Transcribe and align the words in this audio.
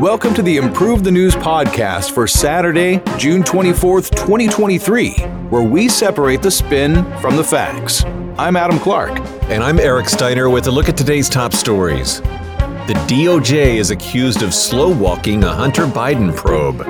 Welcome 0.00 0.34
to 0.34 0.42
the 0.42 0.56
Improve 0.56 1.04
the 1.04 1.12
News 1.12 1.36
podcast 1.36 2.10
for 2.10 2.26
Saturday, 2.26 3.00
June 3.16 3.44
24th, 3.44 4.10
2023, 4.10 5.12
where 5.50 5.62
we 5.62 5.88
separate 5.88 6.42
the 6.42 6.50
spin 6.50 7.04
from 7.20 7.36
the 7.36 7.44
facts. 7.44 8.02
I'm 8.36 8.56
Adam 8.56 8.80
Clark. 8.80 9.20
And 9.44 9.62
I'm 9.62 9.78
Eric 9.78 10.08
Steiner 10.08 10.50
with 10.50 10.66
a 10.66 10.70
look 10.72 10.88
at 10.88 10.96
today's 10.96 11.28
top 11.28 11.52
stories. 11.52 12.20
The 12.20 12.96
DOJ 13.06 13.76
is 13.76 13.92
accused 13.92 14.42
of 14.42 14.52
slow 14.52 14.92
walking 14.92 15.44
a 15.44 15.54
Hunter 15.54 15.86
Biden 15.86 16.34
probe. 16.34 16.82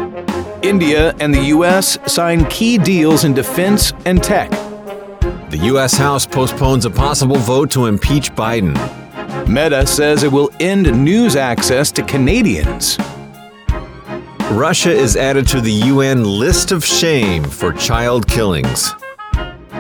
India 0.65 1.15
and 1.21 1.35
the 1.35 1.45
U.S. 1.49 1.99
sign 2.11 2.47
key 2.47 2.79
deals 2.79 3.25
in 3.25 3.35
defense 3.35 3.93
and 4.07 4.23
tech. 4.23 4.51
The 5.49 5.59
U.S. 5.59 5.97
House 5.97 6.27
postpones 6.27 6.87
a 6.87 6.91
possible 6.91 7.37
vote 7.37 7.71
to 7.71 7.87
impeach 7.87 8.35
Biden. 8.35 8.75
Meta 9.47 9.87
says 9.87 10.25
it 10.25 10.33
will 10.33 10.51
end 10.59 11.05
news 11.05 11.37
access 11.37 11.93
to 11.93 12.03
Canadians. 12.03 12.99
Russia 14.51 14.91
is 14.91 15.17
added 15.17 15.47
to 15.49 15.61
the 15.61 15.73
UN 15.73 16.25
list 16.25 16.73
of 16.73 16.85
shame 16.85 17.45
for 17.45 17.73
child 17.73 18.27
killings. 18.27 18.91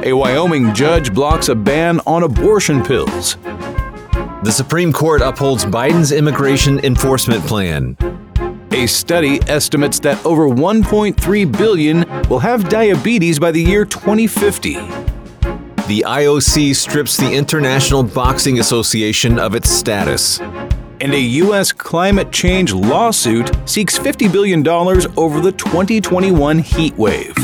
A 0.05 0.12
Wyoming 0.12 0.73
judge 0.73 1.12
blocks 1.12 1.48
a 1.48 1.55
ban 1.56 1.98
on 2.06 2.23
abortion 2.23 2.84
pills. 2.84 3.37
The 4.45 4.53
Supreme 4.53 4.92
Court 4.92 5.20
upholds 5.20 5.64
Biden's 5.64 6.12
immigration 6.12 6.78
enforcement 6.84 7.45
plan. 7.45 7.97
A 8.70 8.87
study 8.87 9.41
estimates 9.48 9.98
that 10.01 10.25
over 10.25 10.48
1.3 10.48 11.59
billion 11.59 12.09
will 12.28 12.39
have 12.39 12.69
diabetes 12.69 13.41
by 13.41 13.51
the 13.51 13.62
year 13.62 13.84
2050. 13.84 15.05
The 15.87 16.03
IOC 16.05 16.75
strips 16.75 17.17
the 17.17 17.33
International 17.33 18.03
Boxing 18.03 18.59
Association 18.59 19.39
of 19.39 19.55
its 19.55 19.71
status. 19.71 20.41
And 21.01 21.15
a 21.15 21.20
U.S. 21.20 21.70
climate 21.70 22.33
change 22.33 22.73
lawsuit 22.73 23.53
seeks 23.67 23.97
$50 23.97 24.33
billion 24.33 24.67
over 24.67 25.41
the 25.41 25.53
2021 25.53 26.59
heat 26.59 26.97
wave. 26.97 27.37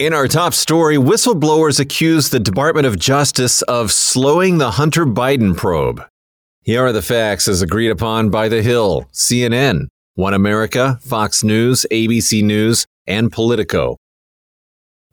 In 0.00 0.14
our 0.14 0.26
top 0.26 0.54
story, 0.54 0.96
whistleblowers 0.96 1.80
accuse 1.80 2.30
the 2.30 2.40
Department 2.40 2.86
of 2.86 2.98
Justice 2.98 3.60
of 3.62 3.92
slowing 3.92 4.56
the 4.56 4.70
Hunter 4.70 5.04
Biden 5.04 5.54
probe. 5.54 6.02
Here 6.62 6.80
are 6.82 6.92
the 6.92 7.02
facts 7.02 7.46
as 7.46 7.60
agreed 7.60 7.90
upon 7.90 8.30
by 8.30 8.48
The 8.48 8.62
Hill, 8.62 9.06
CNN, 9.12 9.88
One 10.14 10.32
America, 10.32 10.98
Fox 11.02 11.44
News, 11.44 11.84
ABC 11.92 12.42
News, 12.42 12.86
and 13.06 13.30
Politico. 13.30 13.98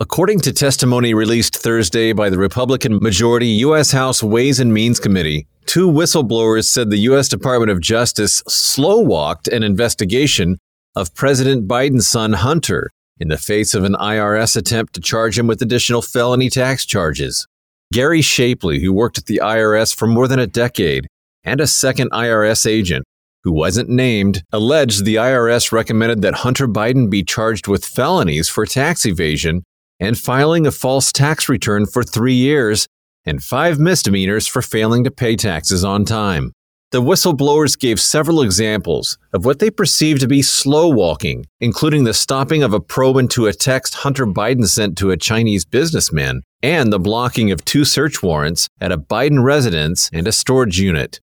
According 0.03 0.41
to 0.41 0.51
testimony 0.51 1.13
released 1.13 1.55
Thursday 1.55 2.11
by 2.11 2.29
the 2.29 2.37
Republican 2.37 2.97
majority 2.97 3.47
U.S. 3.67 3.93
House 3.93 4.21
Ways 4.21 4.59
and 4.59 4.73
Means 4.73 4.99
Committee, 4.99 5.47
two 5.65 5.89
whistleblowers 5.89 6.65
said 6.65 6.89
the 6.89 7.07
U.S. 7.09 7.29
Department 7.29 7.71
of 7.71 7.79
Justice 7.79 8.43
slow 8.45 8.99
walked 8.99 9.47
an 9.47 9.63
investigation 9.63 10.57
of 10.93 11.15
President 11.15 11.69
Biden's 11.69 12.05
son 12.05 12.33
Hunter 12.33 12.89
in 13.17 13.29
the 13.29 13.37
face 13.37 13.73
of 13.73 13.85
an 13.85 13.93
IRS 13.93 14.57
attempt 14.57 14.91
to 14.95 14.99
charge 14.99 15.39
him 15.39 15.47
with 15.47 15.61
additional 15.61 16.01
felony 16.01 16.49
tax 16.49 16.85
charges. 16.85 17.47
Gary 17.93 18.21
Shapley, 18.21 18.81
who 18.81 18.91
worked 18.91 19.17
at 19.17 19.27
the 19.27 19.39
IRS 19.41 19.95
for 19.95 20.05
more 20.05 20.27
than 20.27 20.37
a 20.37 20.45
decade, 20.45 21.07
and 21.45 21.61
a 21.61 21.65
second 21.65 22.11
IRS 22.11 22.69
agent, 22.69 23.05
who 23.45 23.53
wasn't 23.53 23.87
named, 23.87 24.43
alleged 24.51 25.05
the 25.05 25.15
IRS 25.15 25.71
recommended 25.71 26.21
that 26.23 26.35
Hunter 26.43 26.67
Biden 26.67 27.09
be 27.09 27.23
charged 27.23 27.69
with 27.69 27.85
felonies 27.85 28.49
for 28.49 28.65
tax 28.65 29.05
evasion 29.05 29.63
and 30.03 30.17
filing 30.17 30.67
a 30.67 30.71
false 30.71 31.13
tax 31.13 31.47
return 31.47 31.85
for 31.85 32.03
three 32.03 32.33
years 32.33 32.87
and 33.25 33.41
five 33.41 33.79
misdemeanors 33.79 34.45
for 34.45 34.61
failing 34.61 35.05
to 35.05 35.11
pay 35.11 35.37
taxes 35.37 35.85
on 35.85 36.03
time. 36.03 36.51
The 36.91 37.01
whistleblowers 37.01 37.79
gave 37.79 37.99
several 37.99 38.41
examples 38.41 39.17
of 39.31 39.45
what 39.45 39.59
they 39.59 39.71
perceived 39.71 40.21
to 40.21 40.27
be 40.27 40.41
slow 40.41 40.89
walking, 40.89 41.45
including 41.59 42.03
the 42.03 42.13
stopping 42.13 42.61
of 42.63 42.73
a 42.73 42.81
probe 42.81 43.17
into 43.17 43.47
a 43.47 43.53
text 43.53 43.95
Hunter 43.95 44.27
Biden 44.27 44.67
sent 44.67 44.97
to 44.97 45.09
a 45.09 45.17
Chinese 45.17 45.65
businessman 45.65 46.43
and 46.61 46.91
the 46.91 46.99
blocking 46.99 47.51
of 47.51 47.65
two 47.65 47.85
search 47.85 48.21
warrants 48.21 48.67
at 48.81 48.91
a 48.91 48.97
Biden 48.97 49.41
residence 49.41 50.09
and 50.13 50.27
a 50.27 50.31
storage 50.31 50.79
unit. 50.79 51.19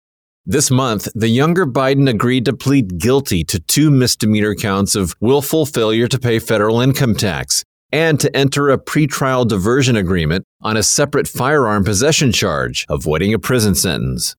This 0.45 0.71
month, 0.71 1.07
the 1.13 1.27
younger 1.27 1.67
Biden 1.67 2.09
agreed 2.09 2.45
to 2.45 2.53
plead 2.53 2.97
guilty 2.97 3.43
to 3.43 3.59
two 3.59 3.91
misdemeanor 3.91 4.55
counts 4.55 4.95
of 4.95 5.13
willful 5.19 5.65
failure 5.67 6.07
to 6.07 6.17
pay 6.17 6.39
federal 6.39 6.81
income 6.81 7.13
tax 7.13 7.63
and 7.91 8.19
to 8.19 8.35
enter 8.35 8.69
a 8.69 8.77
pretrial 8.77 9.47
diversion 9.47 9.95
agreement 9.95 10.45
on 10.61 10.77
a 10.77 10.83
separate 10.83 11.27
firearm 11.27 11.83
possession 11.83 12.31
charge, 12.31 12.85
avoiding 12.89 13.33
a 13.33 13.39
prison 13.39 13.75
sentence. 13.75 14.35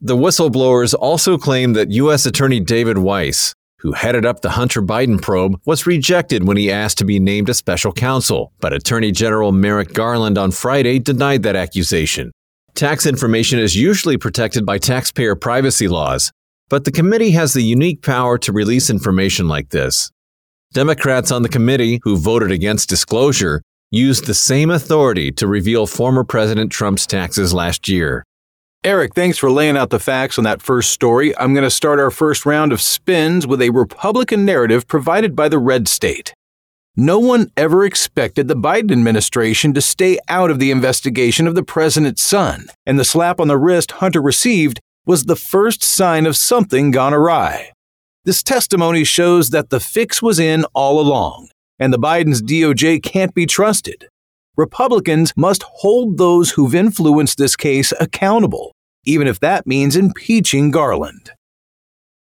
The 0.00 0.16
whistleblowers 0.16 0.94
also 0.98 1.38
claim 1.38 1.72
that 1.74 1.90
U.S. 1.92 2.26
Attorney 2.26 2.60
David 2.60 2.98
Weiss, 2.98 3.54
who 3.78 3.92
headed 3.92 4.26
up 4.26 4.40
the 4.40 4.50
Hunter 4.50 4.82
Biden 4.82 5.20
probe, 5.20 5.60
was 5.66 5.86
rejected 5.86 6.46
when 6.46 6.56
he 6.56 6.70
asked 6.70 6.98
to 6.98 7.04
be 7.04 7.20
named 7.20 7.48
a 7.48 7.54
special 7.54 7.92
counsel. 7.92 8.52
But 8.60 8.72
Attorney 8.72 9.12
General 9.12 9.52
Merrick 9.52 9.92
Garland 9.92 10.38
on 10.38 10.50
Friday 10.50 10.98
denied 10.98 11.42
that 11.42 11.56
accusation. 11.56 12.32
Tax 12.74 13.06
information 13.06 13.58
is 13.58 13.76
usually 13.76 14.16
protected 14.16 14.66
by 14.66 14.78
taxpayer 14.78 15.36
privacy 15.36 15.86
laws, 15.86 16.32
but 16.68 16.84
the 16.84 16.90
committee 16.90 17.30
has 17.30 17.52
the 17.52 17.62
unique 17.62 18.02
power 18.02 18.36
to 18.38 18.52
release 18.52 18.90
information 18.90 19.46
like 19.46 19.68
this. 19.70 20.10
Democrats 20.74 21.30
on 21.30 21.42
the 21.42 21.48
committee, 21.48 22.00
who 22.02 22.16
voted 22.16 22.50
against 22.50 22.88
disclosure, 22.88 23.62
used 23.92 24.26
the 24.26 24.34
same 24.34 24.70
authority 24.72 25.30
to 25.30 25.46
reveal 25.46 25.86
former 25.86 26.24
President 26.24 26.72
Trump's 26.72 27.06
taxes 27.06 27.54
last 27.54 27.88
year. 27.88 28.24
Eric, 28.82 29.14
thanks 29.14 29.38
for 29.38 29.52
laying 29.52 29.76
out 29.76 29.90
the 29.90 30.00
facts 30.00 30.36
on 30.36 30.42
that 30.42 30.60
first 30.60 30.90
story. 30.90 31.34
I'm 31.38 31.54
going 31.54 31.62
to 31.62 31.70
start 31.70 32.00
our 32.00 32.10
first 32.10 32.44
round 32.44 32.72
of 32.72 32.80
spins 32.80 33.46
with 33.46 33.62
a 33.62 33.70
Republican 33.70 34.44
narrative 34.44 34.88
provided 34.88 35.36
by 35.36 35.48
the 35.48 35.60
Red 35.60 35.86
State. 35.86 36.34
No 36.96 37.20
one 37.20 37.52
ever 37.56 37.84
expected 37.84 38.48
the 38.48 38.56
Biden 38.56 38.90
administration 38.90 39.74
to 39.74 39.80
stay 39.80 40.18
out 40.28 40.50
of 40.50 40.58
the 40.58 40.72
investigation 40.72 41.46
of 41.46 41.54
the 41.54 41.62
president's 41.62 42.22
son, 42.22 42.66
and 42.84 42.98
the 42.98 43.04
slap 43.04 43.38
on 43.38 43.46
the 43.46 43.58
wrist 43.58 43.92
Hunter 43.92 44.20
received 44.20 44.80
was 45.06 45.26
the 45.26 45.36
first 45.36 45.84
sign 45.84 46.26
of 46.26 46.36
something 46.36 46.90
gone 46.90 47.14
awry. 47.14 47.70
This 48.26 48.42
testimony 48.42 49.04
shows 49.04 49.50
that 49.50 49.68
the 49.68 49.80
fix 49.80 50.22
was 50.22 50.38
in 50.38 50.64
all 50.72 50.98
along, 50.98 51.50
and 51.78 51.92
the 51.92 51.98
Biden's 51.98 52.40
DOJ 52.40 53.02
can't 53.02 53.34
be 53.34 53.44
trusted. 53.44 54.08
Republicans 54.56 55.34
must 55.36 55.62
hold 55.64 56.16
those 56.16 56.52
who've 56.52 56.74
influenced 56.74 57.36
this 57.36 57.54
case 57.54 57.92
accountable, 58.00 58.72
even 59.04 59.26
if 59.26 59.40
that 59.40 59.66
means 59.66 59.94
impeaching 59.94 60.70
Garland. 60.70 61.32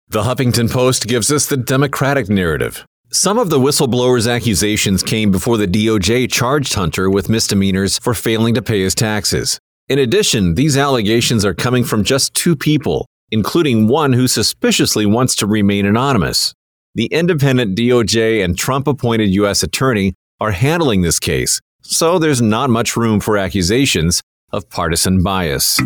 The 0.09 0.21
Huffington 0.21 0.69
Post 0.71 1.07
gives 1.07 1.31
us 1.31 1.47
the 1.47 1.57
Democratic 1.57 2.29
narrative. 2.29 2.85
Some 3.11 3.39
of 3.39 3.49
the 3.49 3.59
whistleblowers' 3.59 4.31
accusations 4.31 5.01
came 5.01 5.31
before 5.31 5.57
the 5.57 5.67
DOJ 5.67 6.31
charged 6.31 6.75
Hunter 6.75 7.09
with 7.09 7.29
misdemeanors 7.29 7.97
for 7.97 8.13
failing 8.13 8.53
to 8.53 8.61
pay 8.61 8.81
his 8.81 8.93
taxes. 8.93 9.57
In 9.87 9.97
addition, 9.97 10.53
these 10.53 10.77
allegations 10.77 11.43
are 11.43 11.55
coming 11.55 11.83
from 11.83 12.03
just 12.03 12.35
two 12.35 12.55
people, 12.55 13.07
including 13.31 13.87
one 13.87 14.13
who 14.13 14.27
suspiciously 14.27 15.05
wants 15.05 15.35
to 15.37 15.47
remain 15.47 15.85
anonymous. 15.85 16.53
The 16.95 17.05
independent 17.05 17.77
DOJ 17.77 18.43
and 18.43 18.57
Trump 18.57 18.87
appointed 18.87 19.29
U.S. 19.35 19.63
attorney 19.63 20.13
are 20.39 20.51
handling 20.51 21.01
this 21.01 21.19
case, 21.19 21.59
so 21.81 22.19
there's 22.19 22.41
not 22.41 22.69
much 22.69 22.95
room 22.95 23.19
for 23.19 23.37
accusations 23.37 24.21
of 24.51 24.69
partisan 24.69 25.21
bias. 25.21 25.79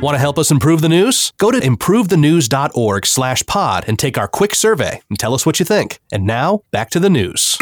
Want 0.00 0.14
to 0.14 0.18
help 0.18 0.38
us 0.38 0.52
improve 0.52 0.80
the 0.80 0.88
news? 0.88 1.32
Go 1.38 1.50
to 1.50 1.58
improvethenews.org 1.58 3.04
slash 3.04 3.44
pod 3.46 3.84
and 3.88 3.98
take 3.98 4.16
our 4.16 4.28
quick 4.28 4.54
survey 4.54 5.00
and 5.10 5.18
tell 5.18 5.34
us 5.34 5.44
what 5.44 5.58
you 5.58 5.64
think. 5.64 5.98
And 6.12 6.24
now, 6.24 6.62
back 6.70 6.90
to 6.90 7.00
the 7.00 7.10
news. 7.10 7.58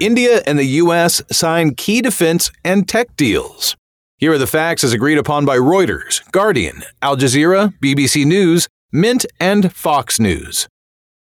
India 0.00 0.42
and 0.46 0.58
the 0.58 0.64
U.S. 0.64 1.20
sign 1.30 1.74
key 1.74 2.00
defense 2.00 2.50
and 2.64 2.88
tech 2.88 3.16
deals. 3.16 3.76
Here 4.20 4.32
are 4.32 4.38
the 4.38 4.48
facts 4.48 4.82
as 4.82 4.92
agreed 4.92 5.16
upon 5.16 5.44
by 5.44 5.56
Reuters, 5.58 6.28
Guardian, 6.32 6.82
Al 7.00 7.16
Jazeera, 7.16 7.72
BBC 7.78 8.26
News, 8.26 8.66
Mint, 8.90 9.24
and 9.38 9.72
Fox 9.72 10.18
News. 10.18 10.66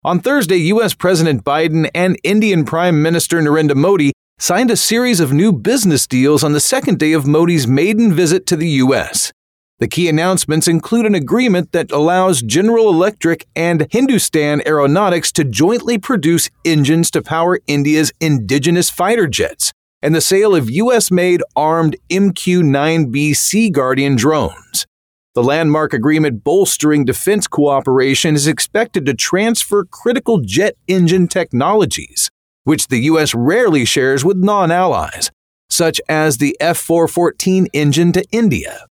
On 0.06 0.22
Thursday, 0.22 0.56
U.S. 0.72 0.94
President 0.94 1.44
Biden 1.44 1.90
and 1.94 2.18
Indian 2.24 2.64
Prime 2.64 3.02
Minister 3.02 3.42
Narendra 3.42 3.76
Modi 3.76 4.14
signed 4.40 4.72
a 4.72 4.78
series 4.78 5.20
of 5.20 5.34
new 5.34 5.52
business 5.52 6.08
deals 6.08 6.42
on 6.42 6.54
the 6.54 6.62
second 6.62 6.98
day 6.98 7.12
of 7.12 7.28
Modi's 7.28 7.68
maiden 7.68 8.14
visit 8.14 8.48
to 8.48 8.56
the 8.56 8.70
U.S. 8.86 9.34
The 9.80 9.90
key 9.90 10.08
announcements 10.08 10.66
include 10.66 11.06
an 11.06 11.16
agreement 11.16 11.74
that 11.74 11.92
allows 11.92 12.42
General 12.42 12.88
Electric 12.88 13.46
and 13.58 13.88
Hindustan 13.92 14.66
Aeronautics 14.66 15.34
to 15.34 15.44
jointly 15.44 15.98
produce 15.98 16.50
engines 16.64 17.12
to 17.12 17.22
power 17.22 17.60
India's 17.68 18.14
indigenous 18.22 18.90
fighter 18.90 19.28
jets, 19.28 19.74
and 20.06 20.14
the 20.14 20.22
sale 20.22 20.56
of 20.56 20.70
U.S. 20.70 21.10
made 21.10 21.42
armed 21.56 21.96
MQ 22.12 22.62
9B 22.62 23.36
Sea 23.36 23.72
Guardian 23.72 24.16
drones. 24.16 24.86
The 25.34 25.42
landmark 25.42 25.94
agreement 25.94 26.44
bolstering 26.44 27.06
defense 27.06 27.48
cooperation 27.48 28.36
is 28.36 28.46
expected 28.46 29.08
to 29.08 29.16
transfer 29.16 29.84
critical 29.84 30.42
jet 30.42 30.76
engine 30.88 31.28
technologies. 31.28 32.30
which 32.66 32.88
the 32.88 33.00
U.S. 33.12 33.34
rarely 33.34 33.84
shares 33.84 34.24
with 34.24 34.38
non 34.38 34.72
allies, 34.72 35.32
such 35.72 36.00
as 36.08 36.38
the 36.38 36.56
F 36.60 36.78
414 36.78 37.66
engine 37.74 38.12
to 38.12 38.24
India. 38.32 38.86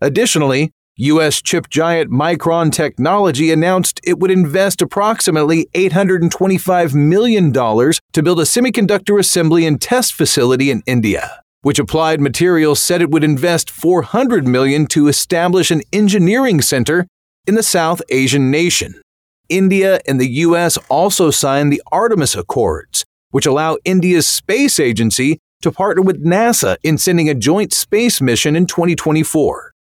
Additionally, 0.00 0.72
U.S. 0.98 1.42
chip 1.42 1.68
giant 1.68 2.08
Micron 2.12 2.70
Technology 2.70 3.50
announced 3.50 4.00
it 4.04 4.20
would 4.20 4.30
invest 4.30 4.80
approximately 4.80 5.66
$825 5.74 6.94
million 6.94 7.52
to 7.52 8.22
build 8.22 8.38
a 8.38 8.44
semiconductor 8.44 9.18
assembly 9.18 9.66
and 9.66 9.82
test 9.82 10.14
facility 10.14 10.70
in 10.70 10.84
India, 10.86 11.42
which 11.62 11.80
Applied 11.80 12.20
Materials 12.20 12.78
said 12.78 13.02
it 13.02 13.10
would 13.10 13.24
invest 13.24 13.70
$400 13.70 14.46
million 14.46 14.86
to 14.86 15.08
establish 15.08 15.72
an 15.72 15.82
engineering 15.92 16.60
center 16.60 17.08
in 17.44 17.56
the 17.56 17.64
South 17.64 18.00
Asian 18.10 18.52
nation. 18.52 19.02
India 19.48 19.98
and 20.06 20.20
the 20.20 20.28
U.S. 20.28 20.78
also 20.88 21.32
signed 21.32 21.72
the 21.72 21.82
Artemis 21.90 22.36
Accords, 22.36 23.04
which 23.32 23.46
allow 23.46 23.78
India's 23.84 24.28
space 24.28 24.78
agency 24.78 25.40
to 25.60 25.72
partner 25.72 26.02
with 26.02 26.24
NASA 26.24 26.76
in 26.84 26.98
sending 26.98 27.28
a 27.28 27.34
joint 27.34 27.72
space 27.72 28.20
mission 28.20 28.54
in 28.54 28.66
2024. 28.66 29.73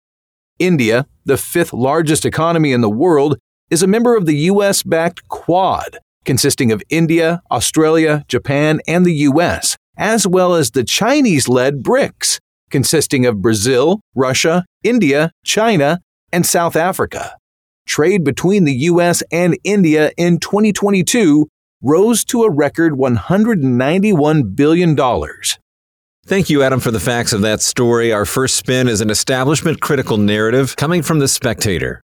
India, 0.62 1.08
the 1.26 1.38
fifth 1.38 1.74
largest 1.74 2.24
economy 2.24 2.72
in 2.72 2.82
the 2.82 2.90
world, 2.90 3.36
is 3.72 3.82
a 3.82 3.88
member 3.88 4.16
of 4.16 4.28
the 4.28 4.36
US 4.52 4.84
backed 4.84 5.28
Quad, 5.28 5.98
consisting 6.24 6.72
of 6.72 6.84
India, 6.88 7.42
Australia, 7.50 8.24
Japan, 8.28 8.80
and 8.88 9.04
the 9.04 9.16
US, 9.30 9.76
as 9.98 10.28
well 10.28 10.54
as 10.54 10.72
the 10.72 10.84
Chinese 10.84 11.50
led 11.50 11.82
BRICS, 11.82 12.38
consisting 12.70 13.26
of 13.26 13.42
Brazil, 13.42 14.02
Russia, 14.14 14.64
India, 14.84 15.32
China, 15.44 16.00
and 16.32 16.46
South 16.46 16.76
Africa. 16.76 17.38
Trade 17.88 18.24
between 18.24 18.66
the 18.66 18.76
US 18.92 19.24
and 19.32 19.58
India 19.64 20.12
in 20.16 20.40
2022 20.40 21.48
rose 21.82 22.24
to 22.26 22.44
a 22.44 22.52
record 22.52 22.94
$191 22.94 24.56
billion. 24.56 24.96
Thank 26.26 26.50
you, 26.52 26.62
Adam, 26.62 26.80
for 26.80 26.92
the 26.92 27.00
facts 27.00 27.34
of 27.34 27.42
that 27.42 27.62
story. 27.62 28.14
Our 28.14 28.26
first 28.26 28.56
spin 28.56 28.88
is 28.88 29.02
an 29.02 29.10
establishment 29.10 29.82
critical 29.82 30.18
narrative 30.18 30.76
coming 30.76 31.02
from 31.02 31.20
The 31.20 31.28
Spectator. 31.28 32.00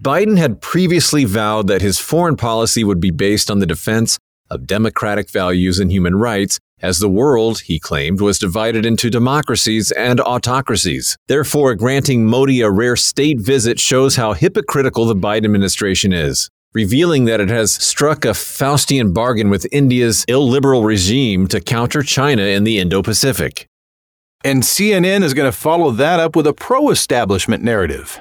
Biden 0.00 0.36
had 0.36 0.60
previously 0.60 1.24
vowed 1.24 1.68
that 1.68 1.80
his 1.80 1.98
foreign 1.98 2.36
policy 2.36 2.82
would 2.82 3.00
be 3.00 3.12
based 3.12 3.50
on 3.50 3.60
the 3.60 3.66
defense 3.66 4.18
of 4.50 4.66
democratic 4.66 5.30
values 5.30 5.78
and 5.78 5.92
human 5.92 6.16
rights, 6.16 6.58
as 6.82 6.98
the 6.98 7.08
world, 7.08 7.60
he 7.60 7.78
claimed, 7.78 8.20
was 8.20 8.38
divided 8.38 8.84
into 8.84 9.08
democracies 9.08 9.92
and 9.92 10.20
autocracies. 10.20 11.16
Therefore, 11.28 11.76
granting 11.76 12.26
Modi 12.26 12.60
a 12.62 12.70
rare 12.70 12.96
state 12.96 13.40
visit 13.40 13.78
shows 13.78 14.16
how 14.16 14.32
hypocritical 14.32 15.06
the 15.06 15.14
Biden 15.14 15.44
administration 15.44 16.12
is 16.12 16.50
revealing 16.74 17.26
that 17.26 17.40
it 17.40 17.50
has 17.50 17.72
struck 17.72 18.24
a 18.24 18.28
Faustian 18.28 19.12
bargain 19.12 19.50
with 19.50 19.66
India's 19.70 20.24
illiberal 20.26 20.84
regime 20.84 21.46
to 21.48 21.60
counter 21.60 22.02
China 22.02 22.42
in 22.42 22.64
the 22.64 22.78
Indo 22.78 23.02
Pacific. 23.02 23.66
And 24.44 24.62
CNN 24.62 25.22
is 25.22 25.34
going 25.34 25.50
to 25.50 25.56
follow 25.56 25.90
that 25.92 26.18
up 26.18 26.34
with 26.34 26.46
a 26.46 26.52
pro 26.52 26.90
establishment 26.90 27.62
narrative. 27.62 28.20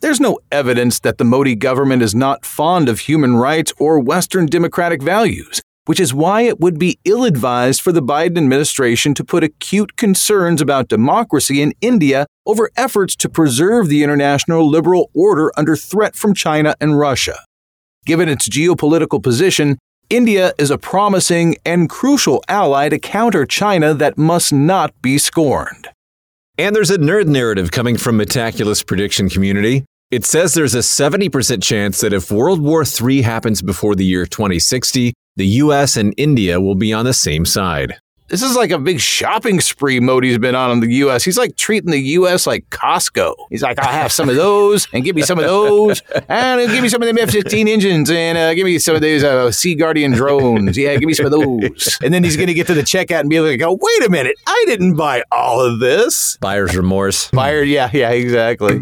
There's 0.00 0.20
no 0.20 0.38
evidence 0.52 1.00
that 1.00 1.18
the 1.18 1.24
Modi 1.24 1.54
government 1.54 2.02
is 2.02 2.14
not 2.14 2.44
fond 2.44 2.88
of 2.88 3.00
human 3.00 3.36
rights 3.36 3.72
or 3.78 3.98
Western 3.98 4.46
democratic 4.46 5.02
values, 5.02 5.62
which 5.86 5.98
is 5.98 6.14
why 6.14 6.42
it 6.42 6.60
would 6.60 6.78
be 6.78 6.98
ill 7.04 7.24
advised 7.24 7.80
for 7.80 7.92
the 7.92 8.02
Biden 8.02 8.36
administration 8.38 9.14
to 9.14 9.24
put 9.24 9.42
acute 9.42 9.96
concerns 9.96 10.60
about 10.60 10.88
democracy 10.88 11.62
in 11.62 11.72
India 11.80 12.26
over 12.44 12.70
efforts 12.76 13.16
to 13.16 13.28
preserve 13.28 13.88
the 13.88 14.02
international 14.02 14.68
liberal 14.68 15.10
order 15.14 15.50
under 15.56 15.76
threat 15.76 16.14
from 16.14 16.34
China 16.34 16.74
and 16.80 16.98
Russia. 16.98 17.45
Given 18.06 18.28
its 18.28 18.48
geopolitical 18.48 19.20
position, 19.20 19.78
India 20.08 20.52
is 20.58 20.70
a 20.70 20.78
promising 20.78 21.56
and 21.66 21.90
crucial 21.90 22.40
ally 22.46 22.88
to 22.88 23.00
counter 23.00 23.44
China 23.44 23.94
that 23.94 24.16
must 24.16 24.52
not 24.52 24.94
be 25.02 25.18
scorned. 25.18 25.88
And 26.56 26.74
there's 26.74 26.92
a 26.92 26.98
nerd 26.98 27.26
narrative 27.26 27.72
coming 27.72 27.96
from 27.96 28.16
Metaculus 28.16 28.86
prediction 28.86 29.28
community. 29.28 29.84
It 30.12 30.24
says 30.24 30.54
there's 30.54 30.76
a 30.76 30.78
70% 30.78 31.60
chance 31.64 32.00
that 32.00 32.12
if 32.12 32.30
World 32.30 32.60
War 32.60 32.84
III 32.84 33.22
happens 33.22 33.60
before 33.60 33.96
the 33.96 34.04
year 34.04 34.24
2060, 34.24 35.12
the 35.34 35.46
US 35.64 35.96
and 35.96 36.14
India 36.16 36.60
will 36.60 36.76
be 36.76 36.92
on 36.92 37.04
the 37.04 37.12
same 37.12 37.44
side. 37.44 37.98
This 38.28 38.42
is 38.42 38.56
like 38.56 38.72
a 38.72 38.78
big 38.78 38.98
shopping 38.98 39.60
spree 39.60 40.00
Modi's 40.00 40.38
been 40.38 40.56
on 40.56 40.72
in 40.72 40.80
the 40.80 40.92
U.S. 40.96 41.22
He's 41.22 41.38
like 41.38 41.56
treating 41.56 41.92
the 41.92 42.00
U.S. 42.00 42.44
like 42.44 42.68
Costco. 42.70 43.34
He's 43.50 43.62
like, 43.62 43.78
I'll 43.78 43.92
have 43.92 44.10
some 44.10 44.28
of 44.28 44.34
those 44.34 44.88
and 44.92 45.04
give 45.04 45.14
me 45.14 45.22
some 45.22 45.38
of 45.38 45.44
those 45.44 46.02
and 46.28 46.68
give 46.68 46.82
me 46.82 46.88
some 46.88 47.00
of 47.02 47.06
them 47.06 47.18
F-15 47.18 47.68
engines 47.68 48.10
and 48.10 48.36
uh, 48.36 48.54
give 48.54 48.64
me 48.64 48.80
some 48.80 48.96
of 48.96 49.00
those 49.00 49.22
uh, 49.22 49.52
Sea 49.52 49.76
Guardian 49.76 50.10
drones. 50.10 50.76
Yeah, 50.76 50.96
give 50.96 51.06
me 51.06 51.14
some 51.14 51.26
of 51.26 51.32
those. 51.32 51.98
And 52.02 52.12
then 52.12 52.24
he's 52.24 52.36
going 52.36 52.48
to 52.48 52.54
get 52.54 52.66
to 52.66 52.74
the 52.74 52.82
checkout 52.82 53.20
and 53.20 53.30
be 53.30 53.38
like, 53.38 53.62
oh, 53.62 53.78
wait 53.80 54.06
a 54.06 54.10
minute. 54.10 54.34
I 54.46 54.64
didn't 54.66 54.96
buy 54.96 55.22
all 55.30 55.60
of 55.60 55.78
this. 55.78 56.36
Buyer's 56.38 56.76
remorse. 56.76 57.30
Buyer, 57.30 57.62
yeah, 57.62 57.90
yeah, 57.92 58.10
exactly. 58.10 58.78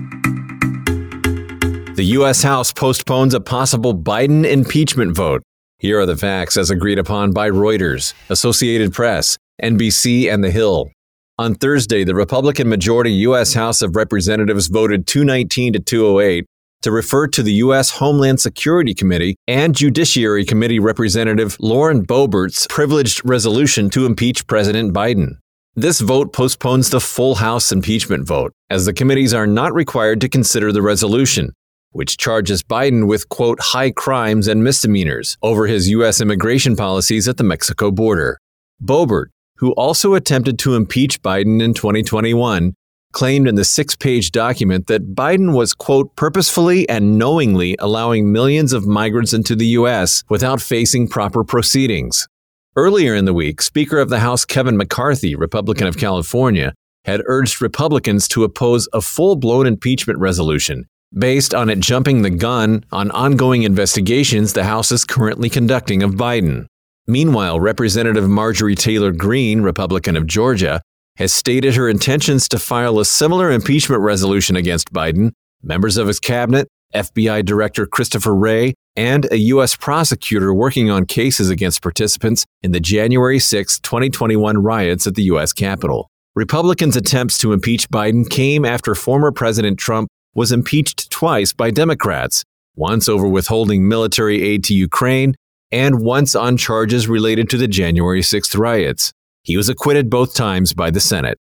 The 1.95 2.05
U.S. 2.15 2.43
House 2.43 2.73
postpones 2.73 3.35
a 3.35 3.41
possible 3.41 3.95
Biden 3.95 4.45
impeachment 4.45 5.15
vote. 5.15 5.43
Here 5.85 6.01
are 6.01 6.07
the 6.07 6.17
facts 6.17 6.57
as 6.57 6.71
agreed 6.71 6.99
upon 6.99 7.33
by 7.33 7.51
Reuters, 7.51 8.15
Associated 8.31 8.95
Press, 8.95 9.37
NBC, 9.63 10.33
and 10.33 10.43
The 10.43 10.51
Hill. 10.51 10.91
On 11.39 11.55
Thursday, 11.55 12.05
the 12.05 12.15
Republican 12.15 12.71
majority 12.71 13.13
U.S. 13.29 13.53
House 13.53 13.83
of 13.83 13.95
Representatives 13.95 14.69
voted 14.69 15.07
219 15.07 15.75
to 15.75 15.81
208 15.81 16.47
to 16.81 16.91
refer 16.91 17.27
to 17.27 17.43
the 17.43 17.53
U.S. 17.65 17.91
Homeland 17.91 18.41
Security 18.41 18.95
Committee 18.95 19.37
and 19.47 19.77
Judiciary 19.77 20.47
Committee 20.47 20.79
Representative 20.79 21.55
Lauren 21.61 22.03
Boebert's 22.07 22.67
privileged 22.71 23.21
resolution 23.23 23.91
to 23.91 24.07
impeach 24.07 24.47
President 24.47 24.95
Biden. 24.95 25.33
This 25.75 26.01
vote 26.01 26.33
postpones 26.33 26.89
the 26.89 26.99
full 26.99 27.35
House 27.35 27.71
impeachment 27.71 28.27
vote, 28.27 28.55
as 28.71 28.87
the 28.87 28.95
committees 28.95 29.35
are 29.35 29.47
not 29.47 29.75
required 29.75 30.23
to 30.23 30.31
consider 30.31 30.73
the 30.73 30.81
resolution, 30.81 31.53
which 31.95 32.17
charges 32.17 32.63
Biden 32.63 33.07
with, 33.07 33.29
quote, 33.29 33.61
high 33.61 33.93
crimes 33.93 34.49
and 34.49 34.65
misdemeanors 34.65 35.39
over 35.43 35.69
his 35.69 35.89
U.S. 35.91 36.21
immigration 36.21 36.75
policies 36.75 37.29
at 37.29 37.37
the 37.37 37.45
Mexico 37.45 37.93
border. 37.93 38.41
Boebert, 38.83 39.27
who 39.59 39.71
also 39.75 40.15
attempted 40.15 40.59
to 40.59 40.75
impeach 40.75 41.23
Biden 41.23 41.63
in 41.63 41.73
2021, 41.73 42.75
claimed 43.13 43.47
in 43.47 43.55
the 43.55 43.65
six 43.65 43.95
page 43.95 44.33
document 44.33 44.89
that 44.89 45.15
Biden 45.15 45.55
was, 45.55 45.73
quote, 45.73 46.15
purposefully 46.17 46.87
and 46.89 47.17
knowingly 47.17 47.77
allowing 47.79 48.33
millions 48.33 48.73
of 48.73 48.89
migrants 48.89 49.33
into 49.33 49.55
the 49.55 49.69
U.S. 49.79 50.25
without 50.29 50.61
facing 50.61 51.07
proper 51.07 51.45
proceedings. 51.45 52.27
Earlier 52.75 53.15
in 53.15 53.25
the 53.25 53.33
week, 53.33 53.63
Speaker 53.63 54.01
of 54.01 54.09
the 54.09 54.19
House 54.19 54.45
Kevin 54.45 54.77
McCarthy, 54.77 55.37
Republican 55.37 55.87
of 55.87 55.97
California, 55.97 56.75
had 57.05 57.23
urged 57.27 57.63
Republicans 57.63 58.27
to 58.29 58.43
oppose 58.43 58.89
a 58.93 59.01
full 59.01 59.37
blown 59.37 59.65
impeachment 59.69 60.19
resolution 60.19 60.89
based 61.17 61.55
on 61.55 61.71
it 61.71 61.79
jumping 61.79 62.23
the 62.23 62.31
gun 62.31 62.85
on 62.91 63.11
ongoing 63.13 63.63
investigations 63.63 64.53
the 64.53 64.65
House 64.65 64.91
is 64.91 65.05
currently 65.05 65.49
conducting 65.49 66.03
of 66.03 66.13
Biden. 66.13 66.67
Meanwhile, 67.07 67.61
Representative 67.61 68.29
Marjorie 68.29 68.75
Taylor 68.75 69.13
Greene, 69.13 69.61
Republican 69.61 70.17
of 70.17 70.27
Georgia, 70.27 70.81
has 71.17 71.33
stated 71.33 71.75
her 71.77 71.89
intentions 71.89 72.49
to 72.49 72.59
file 72.59 72.99
a 72.99 73.05
similar 73.05 73.51
impeachment 73.51 74.03
resolution 74.03 74.57
against 74.57 74.93
Biden, 74.93 75.31
members 75.63 75.97
of 75.97 76.09
his 76.09 76.19
cabinet, 76.19 76.67
FBI 76.95 77.45
Director 77.45 77.87
Christopher 77.87 78.35
Wray, 78.35 78.75
and 78.97 79.31
a 79.31 79.37
U.S. 79.37 79.77
prosecutor 79.77 80.55
working 80.55 80.91
on 80.91 81.07
cases 81.07 81.51
against 81.51 81.83
participants 81.83 82.45
in 82.63 82.73
the 82.73 82.81
January 82.81 83.39
6, 83.39 83.81
2021 83.81 84.59
riots 84.59 85.07
at 85.07 85.15
the 85.15 85.25
U.S. 85.25 85.53
Capitol. 85.53 86.09
Republicans' 86.35 86.97
attempts 86.97 87.39
to 87.39 87.53
impeach 87.53 87.89
Biden 87.91 88.29
came 88.29 88.65
after 88.65 88.95
former 88.95 89.31
President 89.31 89.79
Trump 89.79 90.09
was 90.35 90.53
impeached 90.53 91.11
twice 91.11 91.53
by 91.53 91.71
Democrats, 91.71 92.45
once 92.77 93.09
over 93.09 93.29
withholding 93.29 93.89
military 93.89 94.43
aid 94.43 94.65
to 94.65 94.75
Ukraine 94.75 95.35
and 95.71 96.01
once 96.01 96.35
on 96.35 96.57
charges 96.57 97.09
related 97.09 97.49
to 97.51 97.57
the 97.57 97.69
January 97.69 98.21
6th 98.21 98.59
riots. 98.59 99.13
He 99.43 99.57
was 99.57 99.69
acquitted 99.69 100.11
both 100.11 100.35
times 100.35 100.73
by 100.73 100.91
the 100.91 101.01
Senate. 101.01 101.39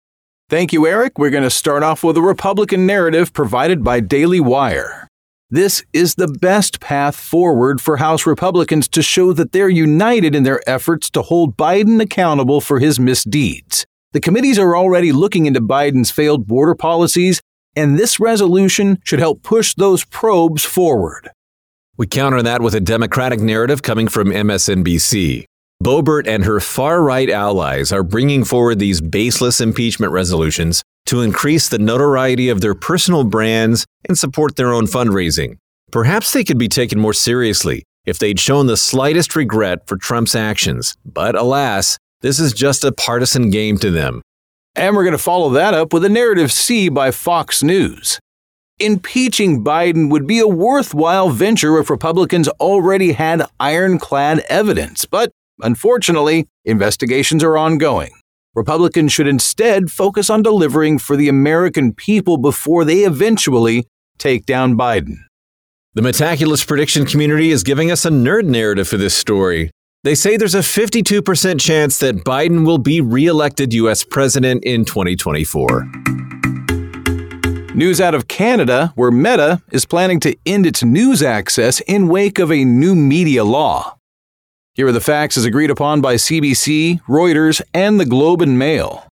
Thank 0.49 0.73
you, 0.73 0.87
Eric. 0.87 1.19
We're 1.19 1.31
going 1.31 1.43
to 1.43 1.51
start 1.51 1.83
off 1.83 2.05
with 2.05 2.17
a 2.17 2.23
Republican 2.23 2.87
narrative 2.87 3.33
provided 3.33 3.83
by 3.83 4.01
Daily 4.01 4.41
Wire. 4.41 5.09
This 5.51 5.85
is 5.93 6.17
the 6.17 6.29
best 6.29 6.81
path 6.81 7.17
forward 7.17 7.81
for 7.81 7.99
House 7.99 8.27
Republicans 8.27 8.89
to 8.89 9.03
show 9.03 9.33
that 9.33 9.53
they're 9.53 9.69
united 9.69 10.35
in 10.35 10.43
their 10.43 10.61
efforts 10.69 11.09
to 11.11 11.23
hold 11.23 11.57
Biden 11.57 12.01
accountable 12.01 12.61
for 12.61 12.79
his 12.79 12.99
misdeeds. 12.99 13.87
The 14.13 14.21
committees 14.21 14.59
are 14.59 14.77
already 14.77 15.13
looking 15.13 15.47
into 15.47 15.61
Biden's 15.61 16.11
failed 16.11 16.47
border 16.47 16.75
policies 16.75 17.41
and 17.76 17.99
this 17.99 18.21
resolution 18.21 18.99
should 19.04 19.19
help 19.19 19.43
push 19.43 19.75
those 19.75 20.04
probes 20.04 20.64
forward. 20.64 21.31
We 21.97 22.07
counter 22.07 22.43
that 22.43 22.61
with 22.61 22.75
a 22.75 22.81
Democratic 22.81 23.40
narrative 23.40 23.83
coming 23.83 24.09
from 24.09 24.28
MSNBC. 24.28 25.45
Boebert 25.83 26.26
and 26.26 26.45
her 26.45 26.61
far 26.61 27.02
right 27.02 27.28
allies 27.28 27.93
are 27.93 28.02
bringing 28.02 28.45
forward 28.45 28.78
these 28.78 29.00
baseless 29.00 29.61
impeachment 29.61 30.12
resolutions 30.12 30.83
to 31.07 31.21
increase 31.21 31.69
the 31.69 31.78
notoriety 31.78 32.49
of 32.49 32.61
their 32.61 32.75
personal 32.75 33.25
brands 33.25 33.85
and 34.09 34.19
support 34.19 34.57
their 34.57 34.73
own 34.73 34.87
fundraising. 34.87 35.59
Perhaps 35.93 36.33
they 36.33 36.43
could 36.43 36.59
be 36.59 36.69
taken 36.69 36.99
more 36.99 37.12
seriously 37.12 37.85
if 38.07 38.19
they'd 38.19 38.40
shown 38.40 38.66
the 38.66 38.76
slightest 38.76 39.37
regret 39.37 39.87
for 39.87 39.97
Trump's 39.97 40.35
actions. 40.35 40.97
But 41.04 41.35
alas, 41.35 41.99
this 42.23 42.40
is 42.40 42.52
just 42.52 42.85
a 42.85 42.93
partisan 42.93 43.50
game 43.50 43.78
to 43.78 43.90
them. 43.90 44.23
And 44.76 44.97
we're 44.97 45.04
going 45.04 45.12
to 45.12 45.19
follow 45.19 45.50
that 45.50 45.73
up 45.73 45.93
with 45.93 46.04
a 46.04 46.09
narrative 46.09 46.50
C 46.50 46.88
by 46.88 47.11
Fox 47.11 47.62
News. 47.62 48.19
Impeaching 48.81 49.62
Biden 49.62 50.11
would 50.11 50.26
be 50.26 50.40
a 50.40 50.49
worthwhile 50.49 51.31
venture 51.31 51.78
if 51.78 51.88
Republicans 51.88 52.49
already 52.61 53.12
had 53.12 53.47
ironclad 53.61 54.40
evidence, 54.49 55.04
but 55.04 55.31
unfortunately, 55.61 56.49
investigations 56.64 57.45
are 57.45 57.57
ongoing. 57.57 58.11
Republicans 58.57 59.12
should 59.12 59.28
instead 59.28 59.93
focus 59.93 60.28
on 60.28 60.43
delivering 60.43 60.99
for 60.99 61.16
the 61.16 61.28
American 61.28 61.95
people 61.95 62.37
before 62.37 62.85
they 62.85 63.00
eventually 63.04 63.87
take 64.19 64.45
down 64.45 64.76
Biden. 64.76 65.19
The 65.95 66.02
Metaculus 66.02 66.66
prediction 66.66 67.07
community 67.07 67.52
is 67.52 67.62
giving 67.62 67.93
us 67.93 68.04
a 68.04 68.11
nerd 68.11 68.47
narrative 68.47 68.88
for 68.88 68.97
this 68.97 69.14
story. 69.14 69.71
They 70.05 70.15
say 70.15 70.37
there's 70.37 70.55
a 70.55 70.59
52% 70.59 71.59
chance 71.59 71.99
that 72.01 72.17
Biden 72.17 72.67
will 72.67 72.77
be 72.77 73.01
reelected 73.01 73.73
U.S. 73.73 74.05
president 74.05 74.63
in 74.63 74.85
2024. 74.85 75.89
News 77.75 78.03
out 78.03 78.15
of 78.15 78.29
Canada, 78.29 78.93
where 78.97 79.11
Meta 79.11 79.63
is 79.73 79.87
planning 79.87 80.21
to 80.21 80.37
end 80.45 80.67
its 80.67 80.85
news 80.85 81.23
access 81.23 81.81
in 81.81 82.09
wake 82.09 82.39
of 82.39 82.53
a 82.53 82.67
new 82.67 82.95
media 82.95 83.45
law. 83.45 83.97
Here 84.75 84.89
are 84.89 84.93
the 84.93 85.01
facts 85.01 85.39
as 85.39 85.47
agreed 85.47 85.71
upon 85.71 86.03
by 86.03 86.17
CBC, 86.17 87.01
Reuters, 87.09 87.63
and 87.73 87.99
the 87.99 88.05
Globe 88.05 88.43
and 88.43 88.59
Mail. 88.59 89.09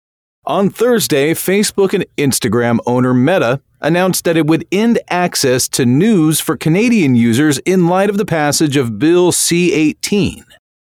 On 0.44 0.70
Thursday, 0.70 1.34
Facebook 1.34 1.94
and 1.94 2.06
Instagram 2.16 2.78
owner 2.86 3.12
Meta 3.12 3.60
announced 3.80 4.24
that 4.24 4.36
it 4.36 4.46
would 4.46 4.64
end 4.70 5.00
access 5.08 5.68
to 5.70 5.84
news 5.84 6.38
for 6.38 6.56
Canadian 6.56 7.16
users 7.16 7.58
in 7.66 7.88
light 7.88 8.08
of 8.08 8.18
the 8.18 8.24
passage 8.24 8.76
of 8.76 9.00
Bill 9.00 9.32
C 9.32 9.72
18, 9.72 10.44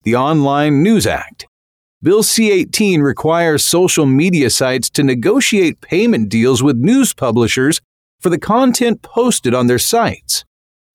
the 0.10 0.16
Online 0.16 0.82
News 0.82 1.06
Act. 1.06 1.46
Bill 2.02 2.24
C 2.24 2.50
18 2.50 3.02
requires 3.02 3.64
social 3.64 4.08
media 4.08 4.50
sites 4.50 4.90
to 4.90 5.04
negotiate 5.04 5.82
payment 5.82 6.30
deals 6.30 6.64
with 6.64 6.78
news 6.78 7.14
publishers 7.14 7.80
for 8.20 8.32
the 8.32 8.40
content 8.40 9.04
posted 9.04 9.54
on 9.54 9.68
their 9.68 9.78
sites. 9.78 10.46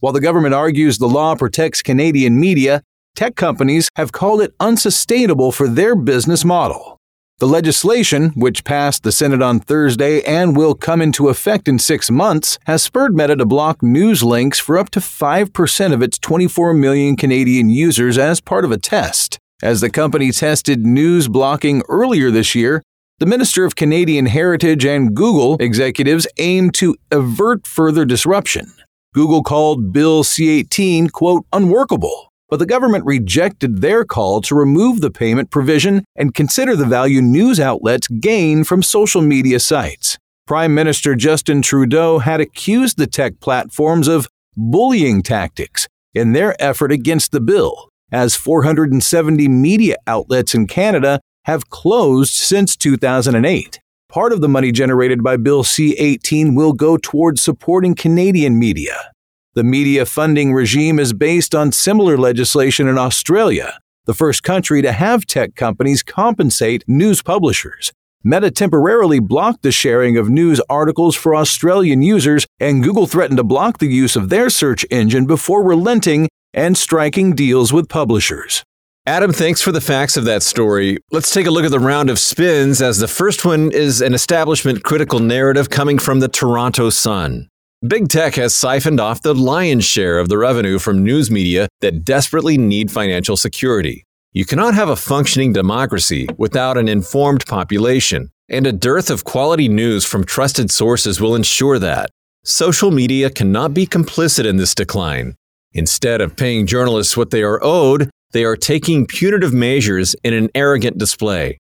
While 0.01 0.13
the 0.13 0.21
government 0.21 0.53
argues 0.53 0.99
the 0.99 1.07
law 1.07 1.37
protects 1.37 1.81
Canadian 1.81 2.41
media, 2.41 2.83
tech 3.15 3.37
companies 3.37 3.89
have 3.95 4.11
called 4.11 4.43
it 4.43 4.53
unsustainable 4.59 5.53
for 5.53 5.69
their 5.69 5.95
business 5.95 6.45
model. 6.45 6.94
The 7.41 7.49
legislation, 7.49 8.31
which 8.37 8.63
passed 8.63 9.03
the 9.03 9.11
Senate 9.11 9.43
on 9.43 9.59
Thursday 9.59 10.23
and 10.23 10.57
will 10.57 10.77
come 10.77 11.03
into 11.03 11.29
effect 11.29 11.67
in 11.67 11.81
six 11.81 12.09
months, 12.09 12.61
has 12.67 12.85
spurred 12.85 13.17
Meta 13.17 13.35
to 13.35 13.45
block 13.45 13.83
news 13.83 14.23
links 14.23 14.61
for 14.61 14.79
up 14.79 14.89
to 14.91 15.01
5% 15.01 15.93
of 15.93 16.01
its 16.01 16.17
24 16.21 16.75
million 16.75 17.17
Canadian 17.17 17.71
users 17.71 18.19
as 18.19 18.41
part 18.41 18.65
of 18.65 18.71
a 18.71 18.79
test. 18.79 19.41
As 19.65 19.81
the 19.81 19.91
company 19.91 20.31
tested 20.31 20.87
news 20.87 21.27
blocking 21.27 21.83
earlier 21.89 22.31
this 22.31 22.55
year, 22.55 22.85
the 23.19 23.27
Minister 23.27 23.65
of 23.65 23.75
Canadian 23.75 24.27
Heritage 24.27 24.85
and 24.85 25.13
Google 25.13 25.57
executives 25.59 26.29
aimed 26.39 26.75
to 26.75 26.95
avert 27.11 27.67
further 27.67 28.05
disruption. 28.05 28.73
Google 29.13 29.43
called 29.43 29.93
Bill 29.93 30.23
C 30.23 30.51
18, 30.51 31.09
quote, 31.09 31.47
unworkable, 31.53 32.33
but 32.49 32.59
the 32.59 32.67
government 32.67 33.05
rejected 33.05 33.81
their 33.81 34.05
call 34.05 34.41
to 34.43 34.55
remove 34.55 35.01
the 35.01 35.11
payment 35.11 35.51
provision 35.51 36.05
and 36.17 36.35
consider 36.35 36.77
the 36.77 36.85
value 36.85 37.23
news 37.23 37.59
outlets 37.59 38.09
gain 38.09 38.65
from 38.65 38.83
social 38.83 39.23
media 39.23 39.59
sites. 39.59 40.19
Prime 40.47 40.75
Minister 40.75 41.15
Justin 41.15 41.63
Trudeau 41.63 42.19
had 42.19 42.41
accused 42.41 42.99
the 42.99 43.07
tech 43.07 43.41
platforms 43.41 44.09
of 44.09 44.29
bullying 44.57 45.23
tactics 45.23 45.89
in 46.13 46.33
their 46.33 46.55
effort 46.63 46.93
against 46.93 47.33
the 47.33 47.41
bill, 47.41 47.89
as 48.13 48.37
470 48.37 49.49
media 49.49 49.97
outlets 50.07 50.55
in 50.55 50.67
Canada 50.67 51.21
have 51.45 51.71
closed 51.71 52.35
since 52.35 52.77
2008. 52.77 53.81
Part 54.11 54.33
of 54.33 54.41
the 54.41 54.49
money 54.49 54.71
generated 54.71 55.23
by 55.23 55.37
Bill 55.37 55.65
C 55.65 55.97
18 55.99 56.55
will 56.55 56.73
go 56.73 56.97
towards 56.97 57.43
supporting 57.43 57.95
Canadian 57.95 58.59
media. 58.59 59.14
The 59.57 59.63
media 59.63 60.05
funding 60.05 60.53
regime 60.53 60.99
is 60.99 61.13
based 61.13 61.55
on 61.55 61.71
similar 61.71 62.19
legislation 62.19 62.89
in 62.89 62.99
Australia, 62.99 63.79
the 64.05 64.13
first 64.13 64.43
country 64.43 64.83
to 64.83 64.91
have 64.91 65.27
tech 65.27 65.55
companies 65.55 66.03
compensate 66.03 66.83
news 66.89 67.23
publishers. 67.23 67.93
Meta 68.25 68.51
temporarily 68.51 69.21
blocked 69.21 69.63
the 69.63 69.71
sharing 69.71 70.17
of 70.17 70.29
news 70.29 70.61
articles 70.69 71.15
for 71.15 71.37
Australian 71.37 72.03
users, 72.03 72.47
and 72.59 72.83
Google 72.83 73.07
threatened 73.07 73.37
to 73.37 73.45
block 73.45 73.79
the 73.79 73.87
use 73.87 74.17
of 74.17 74.29
their 74.29 74.51
search 74.51 74.85
engine 74.91 75.25
before 75.25 75.63
relenting 75.63 76.27
and 76.53 76.77
striking 76.77 77.33
deals 77.37 77.73
with 77.73 77.89
publishers. 77.89 78.65
Adam, 79.07 79.33
thanks 79.33 79.63
for 79.63 79.71
the 79.71 79.81
facts 79.81 80.17
of 80.17 80.25
that 80.25 80.43
story. 80.43 80.99
Let's 81.13 81.33
take 81.33 81.47
a 81.47 81.53
look 81.53 81.65
at 81.65 81.71
the 81.71 81.79
round 81.79 82.11
of 82.11 82.19
spins, 82.19 82.83
as 82.83 82.99
the 82.99 83.07
first 83.07 83.45
one 83.45 83.71
is 83.71 84.01
an 84.01 84.15
establishment 84.15 84.83
critical 84.83 85.21
narrative 85.21 85.71
coming 85.71 86.01
from 86.01 86.19
the 86.19 86.29
Toronto 86.29 86.91
Sun. 86.91 87.49
Big 87.87 88.09
tech 88.09 88.37
has 88.37 88.55
siphoned 88.55 88.99
off 88.99 89.21
the 89.21 89.35
lion's 89.35 89.85
share 89.85 90.19
of 90.19 90.31
the 90.31 90.39
revenue 90.39 90.79
from 90.79 91.05
news 91.05 91.31
media 91.31 91.69
that 91.83 92.03
desperately 92.03 92.57
need 92.57 92.91
financial 92.91 93.37
security. 93.37 94.07
You 94.33 94.47
cannot 94.47 94.75
have 94.75 94.89
a 94.89 94.97
functioning 94.97 95.53
democracy 95.53 96.27
without 96.39 96.79
an 96.79 96.89
informed 96.89 97.45
population, 97.45 98.31
and 98.49 98.67
a 98.67 98.73
dearth 98.73 99.11
of 99.11 99.25
quality 99.25 99.69
news 99.69 100.07
from 100.07 100.25
trusted 100.25 100.71
sources 100.71 101.21
will 101.21 101.35
ensure 101.35 101.79
that. 101.79 102.09
Social 102.43 102.91
media 102.91 103.29
cannot 103.29 103.75
be 103.75 103.87
complicit 103.87 104.47
in 104.47 104.57
this 104.57 104.75
decline. 104.75 105.35
Instead 105.75 106.23
of 106.23 106.37
paying 106.37 106.67
journalists 106.67 107.19
what 107.19 107.33
they 107.33 107.43
are 107.43 107.63
owed, 107.63 108.09
they 108.33 108.45
are 108.45 108.57
taking 108.57 109.07
punitive 109.07 109.53
measures 109.53 110.17
in 110.25 110.33
an 110.33 110.49
arrogant 110.55 110.97
display. 110.97 111.59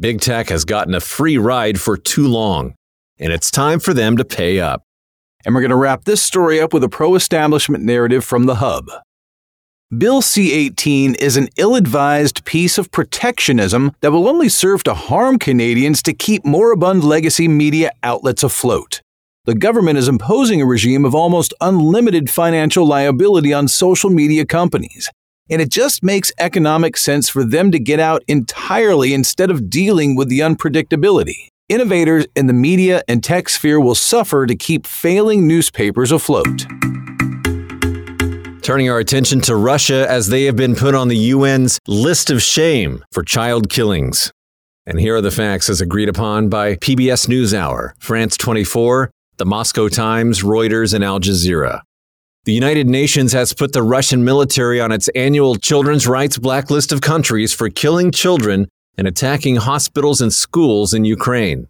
Big 0.00 0.22
tech 0.22 0.48
has 0.48 0.64
gotten 0.64 0.94
a 0.94 1.00
free 1.00 1.36
ride 1.36 1.78
for 1.78 1.98
too 1.98 2.26
long, 2.26 2.74
and 3.18 3.34
it's 3.34 3.50
time 3.50 3.80
for 3.80 3.92
them 3.92 4.16
to 4.16 4.24
pay 4.24 4.60
up. 4.60 4.82
And 5.44 5.54
we're 5.54 5.60
going 5.60 5.70
to 5.70 5.76
wrap 5.76 6.04
this 6.04 6.22
story 6.22 6.60
up 6.60 6.72
with 6.72 6.84
a 6.84 6.88
pro 6.88 7.14
establishment 7.14 7.84
narrative 7.84 8.24
from 8.24 8.46
the 8.46 8.56
Hub. 8.56 8.90
Bill 9.96 10.20
C 10.20 10.52
18 10.52 11.14
is 11.14 11.36
an 11.36 11.48
ill 11.56 11.74
advised 11.74 12.44
piece 12.44 12.76
of 12.76 12.90
protectionism 12.90 13.92
that 14.00 14.12
will 14.12 14.28
only 14.28 14.48
serve 14.48 14.84
to 14.84 14.94
harm 14.94 15.38
Canadians 15.38 16.02
to 16.02 16.12
keep 16.12 16.44
moribund 16.44 17.04
legacy 17.04 17.48
media 17.48 17.90
outlets 18.02 18.42
afloat 18.42 19.00
the 19.48 19.54
government 19.54 19.96
is 19.96 20.08
imposing 20.08 20.60
a 20.60 20.66
regime 20.66 21.06
of 21.06 21.14
almost 21.14 21.54
unlimited 21.62 22.28
financial 22.28 22.86
liability 22.86 23.50
on 23.50 23.66
social 23.66 24.10
media 24.10 24.44
companies. 24.44 25.08
And 25.48 25.62
it 25.62 25.70
just 25.70 26.04
makes 26.04 26.30
economic 26.38 26.98
sense 26.98 27.30
for 27.30 27.42
them 27.44 27.70
to 27.70 27.78
get 27.78 27.98
out 27.98 28.22
entirely 28.28 29.14
instead 29.14 29.50
of 29.50 29.70
dealing 29.70 30.16
with 30.16 30.28
the 30.28 30.40
unpredictability. 30.40 31.48
Innovators 31.68 32.26
in 32.34 32.46
the 32.46 32.54
media 32.54 33.02
and 33.08 33.22
tech 33.22 33.46
sphere 33.50 33.78
will 33.78 33.94
suffer 33.94 34.46
to 34.46 34.56
keep 34.56 34.86
failing 34.86 35.46
newspapers 35.46 36.10
afloat. 36.10 36.64
Turning 38.62 38.88
our 38.88 38.98
attention 38.98 39.42
to 39.42 39.54
Russia 39.54 40.06
as 40.08 40.28
they 40.28 40.44
have 40.44 40.56
been 40.56 40.74
put 40.74 40.94
on 40.94 41.08
the 41.08 41.30
UN's 41.32 41.78
list 41.86 42.30
of 42.30 42.42
shame 42.42 43.04
for 43.12 43.22
child 43.22 43.68
killings. 43.68 44.32
And 44.86 44.98
here 44.98 45.16
are 45.16 45.20
the 45.20 45.30
facts 45.30 45.68
as 45.68 45.82
agreed 45.82 46.08
upon 46.08 46.48
by 46.48 46.76
PBS 46.76 47.28
NewsHour, 47.28 47.92
France 47.98 48.38
24, 48.38 49.10
the 49.36 49.44
Moscow 49.44 49.88
Times, 49.88 50.42
Reuters, 50.42 50.94
and 50.94 51.04
Al 51.04 51.20
Jazeera. 51.20 51.82
The 52.46 52.54
United 52.54 52.86
Nations 52.86 53.34
has 53.34 53.52
put 53.52 53.74
the 53.74 53.82
Russian 53.82 54.24
military 54.24 54.80
on 54.80 54.90
its 54.90 55.08
annual 55.08 55.56
children's 55.56 56.06
rights 56.06 56.38
blacklist 56.38 56.92
of 56.92 57.02
countries 57.02 57.52
for 57.52 57.68
killing 57.68 58.10
children 58.10 58.68
and 58.98 59.06
attacking 59.06 59.56
hospitals 59.56 60.20
and 60.20 60.32
schools 60.32 60.92
in 60.92 61.04
Ukraine. 61.04 61.68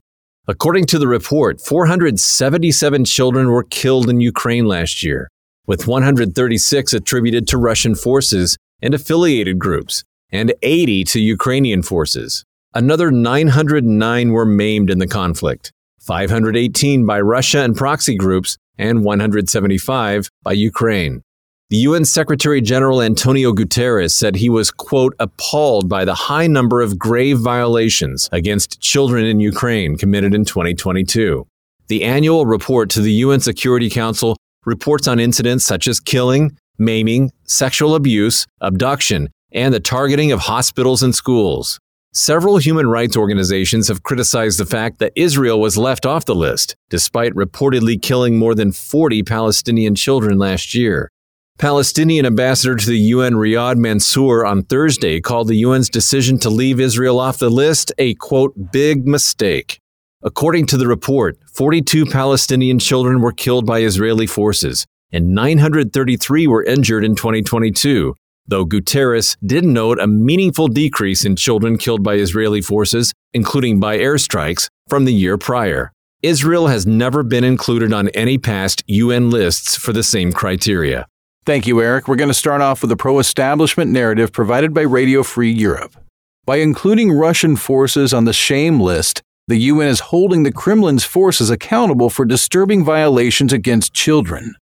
According 0.49 0.87
to 0.87 0.99
the 0.99 1.07
report, 1.07 1.61
477 1.61 3.05
children 3.05 3.51
were 3.51 3.65
killed 3.65 4.09
in 4.09 4.23
Ukraine 4.23 4.65
last 4.65 5.03
year, 5.03 5.29
with 5.67 5.87
136 5.87 6.95
attributed 6.95 7.47
to 7.49 7.59
Russian 7.59 7.95
forces 7.95 8.57
and 8.81 8.95
affiliated 8.95 9.59
groups, 9.59 10.05
and 10.31 10.55
80 10.63 11.05
to 11.05 11.21
Ukrainian 11.21 11.83
forces. 11.83 12.45
Another 12.75 13.11
909 13.11 14.33
were 14.33 14.47
maimed 14.47 14.89
in 14.89 14.99
the 14.99 15.07
conflict. 15.07 15.71
518 16.01 17.05
by 17.05 17.21
Russia 17.21 17.61
and 17.61 17.77
proxy 17.77 18.17
groups, 18.17 18.57
and 18.79 19.05
175 19.05 20.31
by 20.43 20.53
Ukraine. 20.53 21.23
The 21.71 21.77
UN 21.77 22.07
Secretary 22.07 22.63
General 22.63 23.03
Antonio 23.03 23.53
Guterres 23.53 24.13
said 24.13 24.37
he 24.37 24.49
was, 24.49 24.71
quote, 24.71 25.15
appalled 25.19 25.87
by 25.87 26.07
the 26.07 26.15
high 26.15 26.47
number 26.47 26.81
of 26.81 26.99
grave 26.99 27.41
violations 27.41 28.27
against 28.33 28.81
children 28.81 29.27
in 29.27 29.39
Ukraine 29.39 29.99
committed 29.99 30.35
in 30.35 30.47
2022. 30.47 31.47
The 31.89 32.05
annual 32.05 32.47
report 32.47 32.89
to 32.91 33.03
the 33.03 33.13
UN 33.13 33.41
Security 33.41 33.91
Council 33.91 34.39
reports 34.65 35.07
on 35.07 35.21
incidents 35.21 35.67
such 35.67 35.87
as 35.87 36.01
killing, 36.01 36.57
maiming, 36.79 37.33
sexual 37.45 37.95
abuse, 37.95 38.47
abduction, 38.63 39.29
and 39.53 39.75
the 39.75 39.79
targeting 39.79 40.33
of 40.33 40.41
hospitals 40.41 41.03
and 41.03 41.15
schools. 41.15 41.79
Several 42.15 42.57
human 42.57 42.87
rights 42.87 43.15
organizations 43.15 43.89
have 43.89 44.03
criticized 44.05 44.59
the 44.59 44.65
fact 44.65 45.01
that 45.01 45.13
Israel 45.17 45.61
was 45.61 45.77
left 45.77 46.07
off 46.07 46.25
the 46.25 46.35
list, 46.35 46.77
despite 46.89 47.35
reportedly 47.35 48.01
killing 48.01 48.39
more 48.39 48.55
than 48.55 48.73
40 48.73 49.23
Palestinian 49.23 49.95
children 49.95 50.39
last 50.39 50.75
year. 50.75 51.11
Palestinian 51.59 52.25
ambassador 52.25 52.77
to 52.77 52.87
the 52.89 52.99
UN 53.17 53.33
Riyad 53.33 53.79
Mansour 53.79 54.47
on 54.47 54.63
Thursday 54.63 55.21
called 55.21 55.49
the 55.49 55.65
UN's 55.65 55.91
decision 55.91 56.39
to 56.39 56.49
leave 56.49 56.79
Israel 56.79 57.19
off 57.19 57.39
the 57.39 57.51
list 57.51 57.91
a 57.99 58.15
quote, 58.15 58.71
big 58.71 59.09
mistake. 59.09 59.81
According 60.23 60.67
to 60.67 60.77
the 60.77 60.87
report, 60.87 61.37
42 61.53 62.07
Palestinian 62.07 62.79
children 62.79 63.21
were 63.21 63.33
killed 63.33 63.67
by 63.67 63.81
Israeli 63.81 64.29
forces, 64.29 64.87
and 65.11 65.35
933 65.35 66.47
were 66.47 66.63
injured 66.63 67.05
in 67.05 67.17
2022, 67.17 68.15
though 68.47 68.65
Guterres 68.65 69.37
did 69.45 69.65
note 69.65 69.99
a 69.99 70.07
meaningful 70.07 70.69
decrease 70.69 71.25
in 71.25 71.35
children 71.35 71.77
killed 71.77 72.05
by 72.05 72.15
Israeli 72.15 72.61
forces, 72.61 73.13
including 73.33 73.81
by 73.81 73.99
airstrikes, 73.99 74.69
from 74.89 75.07
the 75.07 75.15
year 75.15 75.37
prior. 75.37 75.91
Israel 76.23 76.69
has 76.69 76.87
never 76.87 77.25
been 77.25 77.43
included 77.43 77.93
on 77.93 78.11
any 78.11 78.39
past 78.39 78.85
UN 78.87 79.31
lists 79.31 79.75
for 79.75 79.93
the 79.93 80.05
same 80.05 80.33
criteria. 80.33 81.09
Thank 81.49 81.67
you, 81.67 81.81
Eric. 81.81 82.09
We're 82.09 82.17
going 82.17 82.29
to 82.29 82.35
start 82.35 82.61
off 82.61 82.83
with 82.83 82.93
a 82.93 82.97
pro 82.97 83.19
establishment 83.19 83.91
narrative 83.91 84.33
provided 84.33 84.75
by 84.75 84.83
Radio 84.83 85.23
Free 85.23 85.51
Europe. 85.51 85.97
By 86.45 86.57
including 86.57 87.11
Russian 87.11 87.57
forces 87.57 88.13
on 88.13 88.27
the 88.27 88.35
shame 88.35 88.81
list, 88.81 89.23
the 89.47 89.57
UN 89.57 89.89
is 89.89 90.01
holding 90.13 90.43
the 90.43 90.53
Kremlin's 90.53 91.07
forces 91.07 91.49
accountable 91.49 92.11
for 92.11 92.27
disturbing 92.27 92.85
violations 92.85 93.51
against 93.51 93.95
children. 93.95 94.57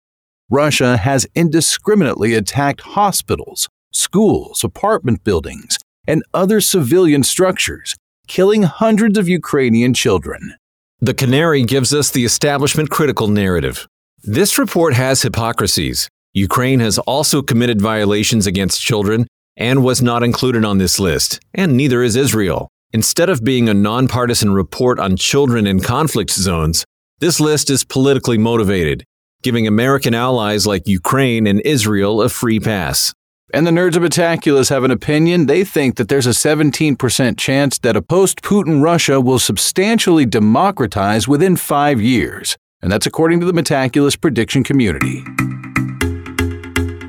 Russia 0.51 0.99
has 0.99 1.27
indiscriminately 1.35 2.35
attacked 2.35 2.83
hospitals, 2.83 3.67
schools, 3.91 4.63
apartment 4.63 5.25
buildings, 5.25 5.79
and 6.07 6.23
other 6.35 6.61
civilian 6.61 7.23
structures, 7.23 7.97
killing 8.27 8.65
hundreds 8.65 9.17
of 9.17 9.27
Ukrainian 9.27 9.95
children. 9.95 10.53
The 11.01 11.15
Canary 11.15 11.65
gives 11.65 11.95
us 11.95 12.11
the 12.11 12.27
establishment 12.27 12.91
critical 12.91 13.29
narrative. 13.29 13.89
This 14.23 14.59
report 14.59 14.93
has 14.93 15.23
hypocrisies. 15.23 16.11
Ukraine 16.37 16.81
has 16.81 16.99
also 16.99 17.43
committed 17.43 17.81
violations 17.81 18.45
against 18.45 18.83
children 18.83 19.29
and 19.57 19.85
was 19.85 20.03
not 20.03 20.25
included 20.25 20.65
on 20.65 20.79
this 20.79 20.99
list, 20.99 21.39
and 21.55 21.77
neither 21.77 22.03
is 22.03 22.17
Israel. 22.17 22.69
Instead 22.93 23.31
of 23.31 23.45
being 23.45 23.69
a 23.69 23.75
nonpartisan 23.75 24.53
report 24.53 24.99
on 24.99 25.17
children 25.17 25.65
in 25.65 25.79
conflict 25.79 26.33
zones, 26.33 26.85
this 27.21 27.39
list 27.39 27.71
is 27.71 27.85
politically 27.85 28.37
motivated, 28.37 29.05
giving 29.45 29.69
American 29.69 30.13
allies 30.13 30.67
like 30.67 30.89
Ukraine 30.89 31.47
and 31.47 31.61
Israel 31.65 32.21
a 32.21 32.29
free 32.29 32.59
pass. 32.59 33.15
And 33.53 33.65
the 33.65 33.71
nerds 33.71 33.95
of 33.95 34.03
Metaculus 34.03 34.71
have 34.71 34.83
an 34.83 34.91
opinion. 34.91 35.47
They 35.47 35.63
think 35.63 35.95
that 35.97 36.09
there's 36.09 36.27
a 36.27 36.31
17% 36.31 37.39
chance 37.39 37.79
that 37.79 37.95
a 37.97 38.03
post 38.03 38.43
Putin 38.43 38.83
Russia 38.83 39.21
will 39.21 39.39
substantially 39.39 40.27
democratize 40.27 41.29
within 41.29 41.55
five 41.55 42.01
years. 42.01 42.57
And 42.83 42.91
that's 42.91 43.07
according 43.07 43.39
to 43.39 43.47
the 43.47 43.53
Metaculus 43.53 44.21
prediction 44.21 44.65
community. 44.65 45.23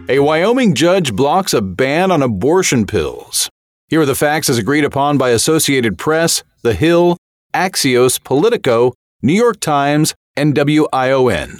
A 0.07 0.19
Wyoming 0.19 0.75
judge 0.75 1.15
blocks 1.15 1.51
a 1.51 1.63
ban 1.63 2.12
on 2.12 2.21
abortion 2.21 2.85
pills. 2.85 3.50
Here 3.88 4.01
are 4.01 4.05
the 4.05 4.13
facts 4.13 4.50
as 4.50 4.59
agreed 4.59 4.83
upon 4.83 5.17
by 5.17 5.31
Associated 5.31 5.97
Press, 5.97 6.43
The 6.62 6.75
Hill, 6.75 7.17
Axios, 7.55 8.24
Politico, 8.24 8.93
New 9.24 9.33
York 9.33 9.59
Times, 9.59 10.13
and 10.38 10.53
WION. 10.55 11.59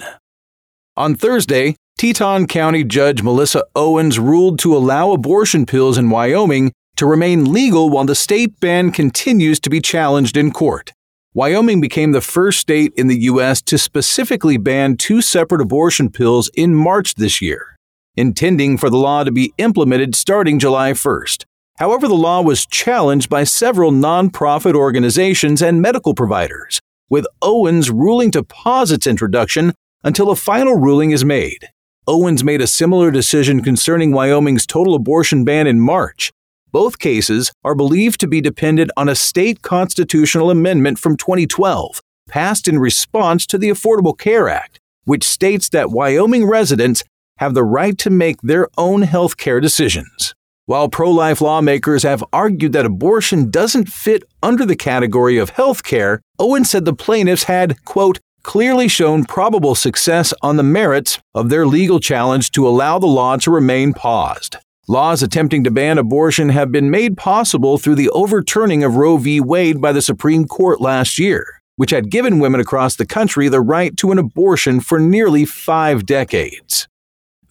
On 0.96 1.16
Thursday, 1.16 1.74
Teton 1.98 2.46
County 2.46 2.84
Judge 2.84 3.20
Melissa 3.20 3.64
Owens 3.74 4.20
ruled 4.20 4.60
to 4.60 4.76
allow 4.76 5.10
abortion 5.10 5.66
pills 5.66 5.98
in 5.98 6.08
Wyoming 6.08 6.70
to 6.98 7.06
remain 7.06 7.52
legal 7.52 7.90
while 7.90 8.04
the 8.04 8.14
state 8.14 8.60
ban 8.60 8.92
continues 8.92 9.58
to 9.58 9.70
be 9.70 9.80
challenged 9.80 10.36
in 10.36 10.52
court. 10.52 10.92
Wyoming 11.34 11.80
became 11.80 12.12
the 12.12 12.20
first 12.20 12.60
state 12.60 12.92
in 12.96 13.08
the 13.08 13.22
U.S. 13.22 13.60
to 13.62 13.76
specifically 13.76 14.56
ban 14.56 14.96
two 14.96 15.20
separate 15.20 15.60
abortion 15.60 16.10
pills 16.10 16.48
in 16.54 16.76
March 16.76 17.16
this 17.16 17.42
year, 17.42 17.75
intending 18.16 18.78
for 18.78 18.90
the 18.90 18.96
law 18.96 19.24
to 19.24 19.30
be 19.30 19.52
implemented 19.58 20.14
starting 20.14 20.58
July 20.58 20.92
1st. 20.92 21.44
However, 21.78 22.08
the 22.08 22.14
law 22.14 22.40
was 22.40 22.66
challenged 22.66 23.28
by 23.28 23.44
several 23.44 23.92
nonprofit 23.92 24.74
organizations 24.74 25.60
and 25.60 25.82
medical 25.82 26.14
providers, 26.14 26.80
with 27.10 27.26
Owens 27.42 27.90
ruling 27.90 28.30
to 28.30 28.42
pause 28.42 28.90
its 28.90 29.06
introduction 29.06 29.74
until 30.02 30.30
a 30.30 30.36
final 30.36 30.76
ruling 30.76 31.10
is 31.10 31.24
made. 31.24 31.68
Owens 32.08 32.42
made 32.42 32.60
a 32.60 32.66
similar 32.66 33.10
decision 33.10 33.62
concerning 33.62 34.12
Wyoming's 34.12 34.66
total 34.66 34.94
abortion 34.94 35.44
ban 35.44 35.66
in 35.66 35.80
March. 35.80 36.32
Both 36.72 36.98
cases 36.98 37.52
are 37.64 37.74
believed 37.74 38.20
to 38.20 38.28
be 38.28 38.40
dependent 38.40 38.90
on 38.96 39.08
a 39.08 39.14
state 39.14 39.62
constitutional 39.62 40.50
amendment 40.50 40.98
from 40.98 41.16
2012, 41.16 42.00
passed 42.28 42.68
in 42.68 42.78
response 42.78 43.46
to 43.46 43.58
the 43.58 43.68
Affordable 43.68 44.16
Care 44.16 44.48
Act, 44.48 44.78
which 45.04 45.24
states 45.24 45.68
that 45.70 45.90
Wyoming 45.90 46.46
residents 46.46 47.02
have 47.38 47.54
the 47.54 47.64
right 47.64 47.96
to 47.98 48.10
make 48.10 48.40
their 48.42 48.68
own 48.76 49.02
health 49.02 49.36
care 49.36 49.60
decisions. 49.60 50.34
While 50.66 50.88
pro 50.88 51.10
life 51.10 51.40
lawmakers 51.40 52.02
have 52.02 52.24
argued 52.32 52.72
that 52.72 52.86
abortion 52.86 53.50
doesn't 53.50 53.88
fit 53.88 54.24
under 54.42 54.66
the 54.66 54.74
category 54.74 55.38
of 55.38 55.50
health 55.50 55.84
care, 55.84 56.20
Owens 56.40 56.70
said 56.70 56.84
the 56.84 56.92
plaintiffs 56.92 57.44
had, 57.44 57.84
quote, 57.84 58.18
clearly 58.42 58.88
shown 58.88 59.24
probable 59.24 59.74
success 59.74 60.32
on 60.42 60.56
the 60.56 60.62
merits 60.62 61.18
of 61.34 61.50
their 61.50 61.66
legal 61.66 62.00
challenge 62.00 62.50
to 62.52 62.66
allow 62.66 62.98
the 62.98 63.06
law 63.06 63.36
to 63.36 63.50
remain 63.50 63.92
paused. 63.92 64.56
Laws 64.88 65.22
attempting 65.22 65.64
to 65.64 65.70
ban 65.70 65.98
abortion 65.98 66.48
have 66.48 66.70
been 66.70 66.90
made 66.90 67.16
possible 67.16 67.76
through 67.76 67.96
the 67.96 68.10
overturning 68.10 68.84
of 68.84 68.96
Roe 68.96 69.16
v. 69.16 69.40
Wade 69.40 69.80
by 69.80 69.90
the 69.92 70.02
Supreme 70.02 70.46
Court 70.46 70.80
last 70.80 71.18
year, 71.18 71.60
which 71.74 71.90
had 71.90 72.10
given 72.10 72.38
women 72.38 72.60
across 72.60 72.94
the 72.94 73.06
country 73.06 73.48
the 73.48 73.60
right 73.60 73.96
to 73.96 74.12
an 74.12 74.18
abortion 74.18 74.80
for 74.80 75.00
nearly 75.00 75.44
five 75.44 76.06
decades. 76.06 76.86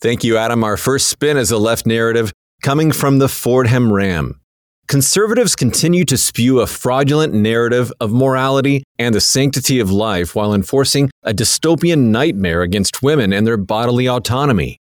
Thank 0.01 0.23
you, 0.23 0.37
Adam. 0.37 0.63
Our 0.63 0.77
first 0.77 1.07
spin 1.07 1.37
is 1.37 1.51
a 1.51 1.57
left 1.57 1.85
narrative 1.85 2.31
coming 2.61 2.91
from 2.91 3.19
the 3.19 3.29
Fordham 3.29 3.91
Ram. 3.91 4.41
Conservatives 4.87 5.55
continue 5.55 6.05
to 6.05 6.17
spew 6.17 6.59
a 6.59 6.67
fraudulent 6.67 7.33
narrative 7.33 7.91
of 7.99 8.11
morality 8.11 8.83
and 8.99 9.15
the 9.15 9.21
sanctity 9.21 9.79
of 9.79 9.89
life 9.89 10.35
while 10.35 10.53
enforcing 10.53 11.09
a 11.23 11.33
dystopian 11.33 12.09
nightmare 12.09 12.61
against 12.61 13.01
women 13.01 13.33
and 13.33 13.47
their 13.47 13.57
bodily 13.57 14.07
autonomy. 14.07 14.77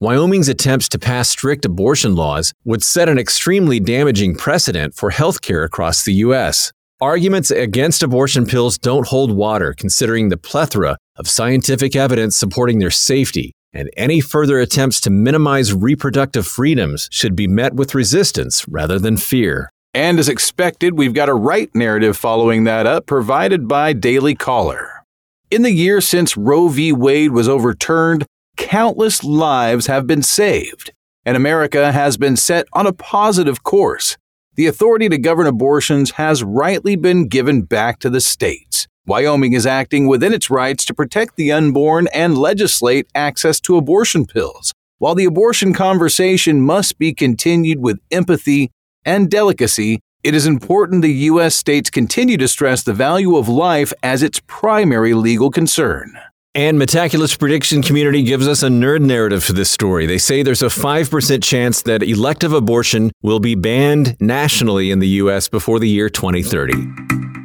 Wyoming's 0.00 0.48
attempts 0.48 0.88
to 0.90 0.98
pass 0.98 1.28
strict 1.28 1.64
abortion 1.64 2.14
laws 2.14 2.52
would 2.64 2.84
set 2.84 3.08
an 3.08 3.18
extremely 3.18 3.80
damaging 3.80 4.36
precedent 4.36 4.94
for 4.94 5.10
healthcare 5.10 5.64
across 5.64 6.04
the 6.04 6.14
U.S. 6.14 6.70
Arguments 7.00 7.50
against 7.50 8.04
abortion 8.04 8.46
pills 8.46 8.78
don't 8.78 9.08
hold 9.08 9.32
water 9.32 9.74
considering 9.76 10.28
the 10.28 10.36
plethora 10.36 10.98
of 11.16 11.26
scientific 11.26 11.96
evidence 11.96 12.36
supporting 12.36 12.78
their 12.78 12.92
safety 12.92 13.54
and 13.72 13.90
any 13.96 14.20
further 14.20 14.58
attempts 14.58 15.00
to 15.02 15.10
minimize 15.10 15.72
reproductive 15.72 16.46
freedoms 16.46 17.08
should 17.10 17.36
be 17.36 17.46
met 17.46 17.74
with 17.74 17.94
resistance 17.94 18.66
rather 18.68 18.98
than 18.98 19.16
fear. 19.16 19.70
And 19.94 20.18
as 20.18 20.28
expected, 20.28 20.96
we've 20.96 21.14
got 21.14 21.28
a 21.28 21.34
right 21.34 21.74
narrative 21.74 22.16
following 22.16 22.64
that 22.64 22.86
up, 22.86 23.06
provided 23.06 23.66
by 23.66 23.92
Daily 23.92 24.34
Caller. 24.34 25.04
In 25.50 25.62
the 25.62 25.72
year 25.72 26.00
since 26.00 26.36
Roe 26.36 26.68
v. 26.68 26.92
Wade 26.92 27.32
was 27.32 27.48
overturned, 27.48 28.26
countless 28.56 29.24
lives 29.24 29.86
have 29.86 30.06
been 30.06 30.22
saved, 30.22 30.92
and 31.24 31.36
America 31.36 31.90
has 31.92 32.16
been 32.16 32.36
set 32.36 32.66
on 32.74 32.86
a 32.86 32.92
positive 32.92 33.62
course. 33.62 34.16
The 34.56 34.66
authority 34.66 35.08
to 35.08 35.18
govern 35.18 35.46
abortions 35.46 36.12
has 36.12 36.42
rightly 36.42 36.96
been 36.96 37.28
given 37.28 37.62
back 37.62 37.98
to 38.00 38.10
the 38.10 38.20
states. 38.20 38.86
Wyoming 39.08 39.54
is 39.54 39.64
acting 39.64 40.06
within 40.06 40.34
its 40.34 40.50
rights 40.50 40.84
to 40.84 40.92
protect 40.92 41.36
the 41.36 41.50
unborn 41.50 42.08
and 42.12 42.36
legislate 42.36 43.08
access 43.14 43.58
to 43.60 43.78
abortion 43.78 44.26
pills. 44.26 44.74
While 44.98 45.14
the 45.14 45.24
abortion 45.24 45.72
conversation 45.72 46.60
must 46.60 46.98
be 46.98 47.14
continued 47.14 47.80
with 47.80 48.00
empathy 48.10 48.70
and 49.06 49.30
delicacy, 49.30 50.00
it 50.22 50.34
is 50.34 50.44
important 50.44 51.00
the 51.00 51.10
U.S. 51.32 51.56
states 51.56 51.88
continue 51.88 52.36
to 52.36 52.46
stress 52.46 52.82
the 52.82 52.92
value 52.92 53.38
of 53.38 53.48
life 53.48 53.94
as 54.02 54.22
its 54.22 54.42
primary 54.46 55.14
legal 55.14 55.50
concern. 55.50 56.18
And 56.54 56.78
Metaculus 56.78 57.38
prediction 57.38 57.80
community 57.80 58.22
gives 58.22 58.46
us 58.46 58.62
a 58.62 58.68
nerd 58.68 59.00
narrative 59.00 59.42
for 59.42 59.54
this 59.54 59.70
story. 59.70 60.04
They 60.04 60.18
say 60.18 60.42
there's 60.42 60.60
a 60.60 60.66
5% 60.66 61.42
chance 61.42 61.80
that 61.82 62.02
elective 62.02 62.52
abortion 62.52 63.12
will 63.22 63.40
be 63.40 63.54
banned 63.54 64.20
nationally 64.20 64.90
in 64.90 64.98
the 64.98 65.08
U.S. 65.22 65.48
before 65.48 65.78
the 65.78 65.88
year 65.88 66.10
2030. 66.10 67.37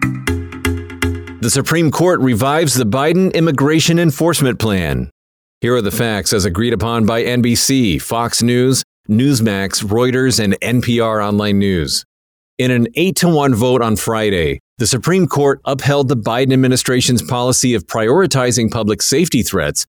The 1.44 1.50
Supreme 1.50 1.92
Court 1.92 2.22
revives 2.22 2.74
the 2.74 2.86
Biden 2.86 3.34
immigration 3.34 4.00
enforcement 4.00 4.60
plan. 4.60 5.10
Here 5.60 5.76
are 5.76 5.82
the 5.82 5.92
facts 5.92 6.32
as 6.32 6.46
agreed 6.46 6.72
upon 6.72 7.06
by 7.06 7.22
NBC, 7.22 8.02
Fox 8.02 8.42
News, 8.42 8.82
Newsmax, 9.10 9.84
Reuters, 9.84 10.42
and 10.42 10.54
NPR 10.62 11.22
Online 11.22 11.60
News. 11.60 12.06
In 12.58 12.72
an 12.72 12.88
8 12.96 13.18
to 13.18 13.28
1 13.28 13.56
vote 13.56 13.82
on 13.82 13.98
Friday, 13.98 14.62
the 14.78 14.88
Supreme 14.88 15.28
Court 15.28 15.60
upheld 15.66 16.08
the 16.08 16.16
Biden 16.16 16.54
administration's 16.54 17.22
policy 17.22 17.74
of 17.74 17.88
prioritizing 17.88 18.72
public 18.72 19.02
safety 19.02 19.44
threats 19.44 19.86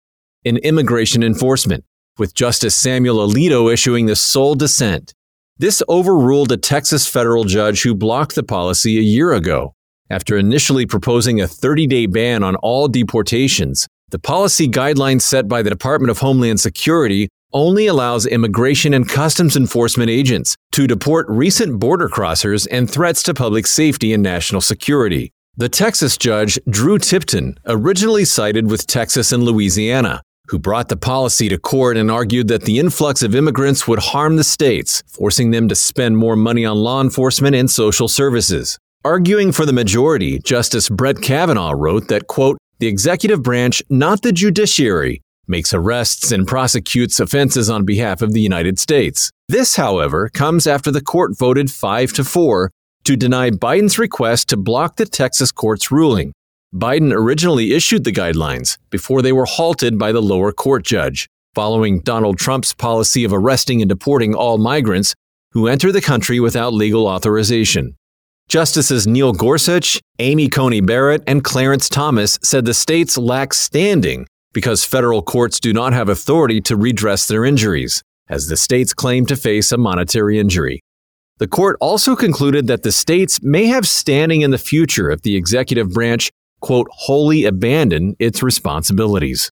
in 0.45 0.55
immigration 0.55 1.21
enforcement, 1.21 1.83
with 2.17 2.33
Justice 2.33 2.77
Samuel 2.77 3.27
Alito 3.27 3.69
issuing 3.69 4.05
the 4.05 4.15
sole 4.15 4.55
dissent. 4.55 5.13
This 5.57 5.83
overruled 5.89 6.53
a 6.53 6.57
Texas 6.57 7.07
federal 7.07 7.43
judge 7.43 7.81
who 7.81 7.93
blocked 7.93 8.35
the 8.35 8.43
policy 8.43 8.97
a 8.97 9.01
year 9.01 9.33
ago. 9.33 9.73
After 10.11 10.37
initially 10.37 10.85
proposing 10.85 11.39
a 11.39 11.47
30 11.47 11.87
day 11.87 12.05
ban 12.05 12.43
on 12.43 12.57
all 12.57 12.89
deportations, 12.89 13.87
the 14.09 14.19
policy 14.19 14.67
guidelines 14.67 15.21
set 15.21 15.47
by 15.47 15.61
the 15.61 15.69
Department 15.69 16.11
of 16.11 16.17
Homeland 16.17 16.59
Security 16.59 17.29
only 17.53 17.87
allows 17.87 18.25
immigration 18.25 18.93
and 18.93 19.07
customs 19.07 19.55
enforcement 19.55 20.09
agents 20.09 20.57
to 20.73 20.85
deport 20.85 21.27
recent 21.29 21.79
border 21.79 22.09
crossers 22.09 22.67
and 22.69 22.91
threats 22.91 23.23
to 23.23 23.33
public 23.33 23.65
safety 23.65 24.11
and 24.11 24.21
national 24.21 24.59
security. 24.59 25.31
The 25.55 25.69
Texas 25.69 26.17
judge, 26.17 26.59
Drew 26.69 26.97
Tipton, 26.97 27.57
originally 27.65 28.25
sided 28.25 28.69
with 28.69 28.87
Texas 28.87 29.31
and 29.31 29.43
Louisiana, 29.43 30.23
who 30.49 30.59
brought 30.59 30.89
the 30.89 30.97
policy 30.97 31.47
to 31.47 31.57
court 31.57 31.95
and 31.95 32.11
argued 32.11 32.49
that 32.49 32.63
the 32.63 32.79
influx 32.79 33.23
of 33.23 33.33
immigrants 33.33 33.87
would 33.87 33.99
harm 33.99 34.35
the 34.35 34.43
states, 34.43 35.03
forcing 35.07 35.51
them 35.51 35.69
to 35.69 35.75
spend 35.75 36.17
more 36.17 36.35
money 36.35 36.65
on 36.65 36.75
law 36.75 36.99
enforcement 36.99 37.55
and 37.55 37.71
social 37.71 38.09
services. 38.09 38.77
Arguing 39.03 39.51
for 39.51 39.65
the 39.65 39.73
majority, 39.73 40.37
Justice 40.37 40.87
Brett 40.87 41.23
Kavanaugh 41.23 41.73
wrote 41.75 42.07
that, 42.09 42.27
quote, 42.27 42.59
the 42.77 42.85
executive 42.85 43.41
branch, 43.41 43.81
not 43.89 44.21
the 44.21 44.31
judiciary, 44.31 45.23
makes 45.47 45.73
arrests 45.73 46.31
and 46.31 46.47
prosecutes 46.47 47.19
offenses 47.19 47.67
on 47.67 47.83
behalf 47.83 48.21
of 48.21 48.33
the 48.33 48.41
United 48.41 48.77
States. 48.77 49.31
This, 49.47 49.75
however, 49.75 50.29
comes 50.29 50.67
after 50.67 50.91
the 50.91 51.01
court 51.01 51.35
voted 51.35 51.71
5 51.71 52.13
to 52.13 52.23
4 52.23 52.69
to 53.05 53.15
deny 53.15 53.49
Biden's 53.49 53.97
request 53.97 54.49
to 54.49 54.57
block 54.57 54.97
the 54.97 55.07
Texas 55.07 55.51
court's 55.51 55.89
ruling. 55.91 56.31
Biden 56.71 57.11
originally 57.11 57.73
issued 57.73 58.03
the 58.03 58.11
guidelines 58.11 58.77
before 58.91 59.23
they 59.23 59.33
were 59.33 59.45
halted 59.45 59.97
by 59.97 60.11
the 60.11 60.21
lower 60.21 60.51
court 60.51 60.85
judge, 60.85 61.27
following 61.55 62.01
Donald 62.01 62.37
Trump's 62.37 62.75
policy 62.75 63.23
of 63.23 63.33
arresting 63.33 63.81
and 63.81 63.89
deporting 63.89 64.35
all 64.35 64.59
migrants 64.59 65.15
who 65.53 65.67
enter 65.67 65.91
the 65.91 66.01
country 66.01 66.39
without 66.39 66.71
legal 66.71 67.07
authorization. 67.07 67.95
Justices 68.51 69.07
Neil 69.07 69.31
Gorsuch, 69.31 70.01
Amy 70.19 70.49
Coney 70.49 70.81
Barrett, 70.81 71.23
and 71.25 71.41
Clarence 71.41 71.87
Thomas 71.87 72.37
said 72.43 72.65
the 72.65 72.73
states 72.73 73.17
lack 73.17 73.53
standing 73.53 74.27
because 74.51 74.83
federal 74.83 75.21
courts 75.21 75.57
do 75.57 75.71
not 75.71 75.93
have 75.93 76.09
authority 76.09 76.59
to 76.59 76.75
redress 76.75 77.27
their 77.27 77.45
injuries, 77.45 78.03
as 78.27 78.47
the 78.47 78.57
states 78.57 78.93
claim 78.93 79.25
to 79.27 79.37
face 79.37 79.71
a 79.71 79.77
monetary 79.77 80.37
injury. 80.37 80.81
The 81.37 81.47
court 81.47 81.77
also 81.79 82.13
concluded 82.13 82.67
that 82.67 82.83
the 82.83 82.91
states 82.91 83.41
may 83.41 83.67
have 83.67 83.87
standing 83.87 84.41
in 84.41 84.51
the 84.51 84.57
future 84.57 85.09
if 85.09 85.21
the 85.21 85.37
executive 85.37 85.93
branch, 85.93 86.29
quote, 86.59 86.89
wholly 86.91 87.45
abandon 87.45 88.17
its 88.19 88.43
responsibilities. 88.43 89.49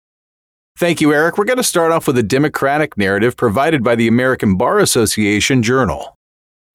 Thank 0.78 1.00
you, 1.00 1.14
Eric. 1.14 1.38
We're 1.38 1.46
going 1.46 1.56
to 1.56 1.62
start 1.62 1.92
off 1.92 2.06
with 2.06 2.18
a 2.18 2.22
Democratic 2.22 2.98
narrative 2.98 3.38
provided 3.38 3.82
by 3.82 3.94
the 3.94 4.06
American 4.06 4.58
Bar 4.58 4.80
Association 4.80 5.62
Journal 5.62 6.14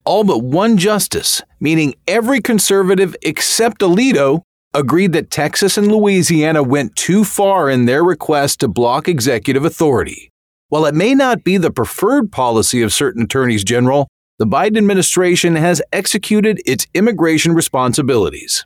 all 0.08 0.24
but 0.24 0.38
one 0.38 0.78
justice, 0.78 1.42
meaning 1.60 1.94
every 2.06 2.40
conservative 2.40 3.14
except 3.20 3.82
Alito, 3.82 4.40
agreed 4.72 5.12
that 5.12 5.30
Texas 5.30 5.76
and 5.76 5.92
Louisiana 5.92 6.62
went 6.62 6.96
too 6.96 7.24
far 7.24 7.68
in 7.68 7.84
their 7.84 8.02
request 8.02 8.60
to 8.60 8.68
block 8.68 9.06
executive 9.06 9.66
authority. 9.66 10.30
While 10.70 10.86
it 10.86 10.94
may 10.94 11.14
not 11.14 11.44
be 11.44 11.58
the 11.58 11.70
preferred 11.70 12.32
policy 12.32 12.80
of 12.80 12.90
certain 12.90 13.24
attorneys 13.24 13.64
general, 13.64 14.08
the 14.38 14.46
Biden 14.46 14.78
administration 14.78 15.56
has 15.56 15.82
executed 15.92 16.62
its 16.64 16.86
immigration 16.94 17.52
responsibilities. 17.52 18.64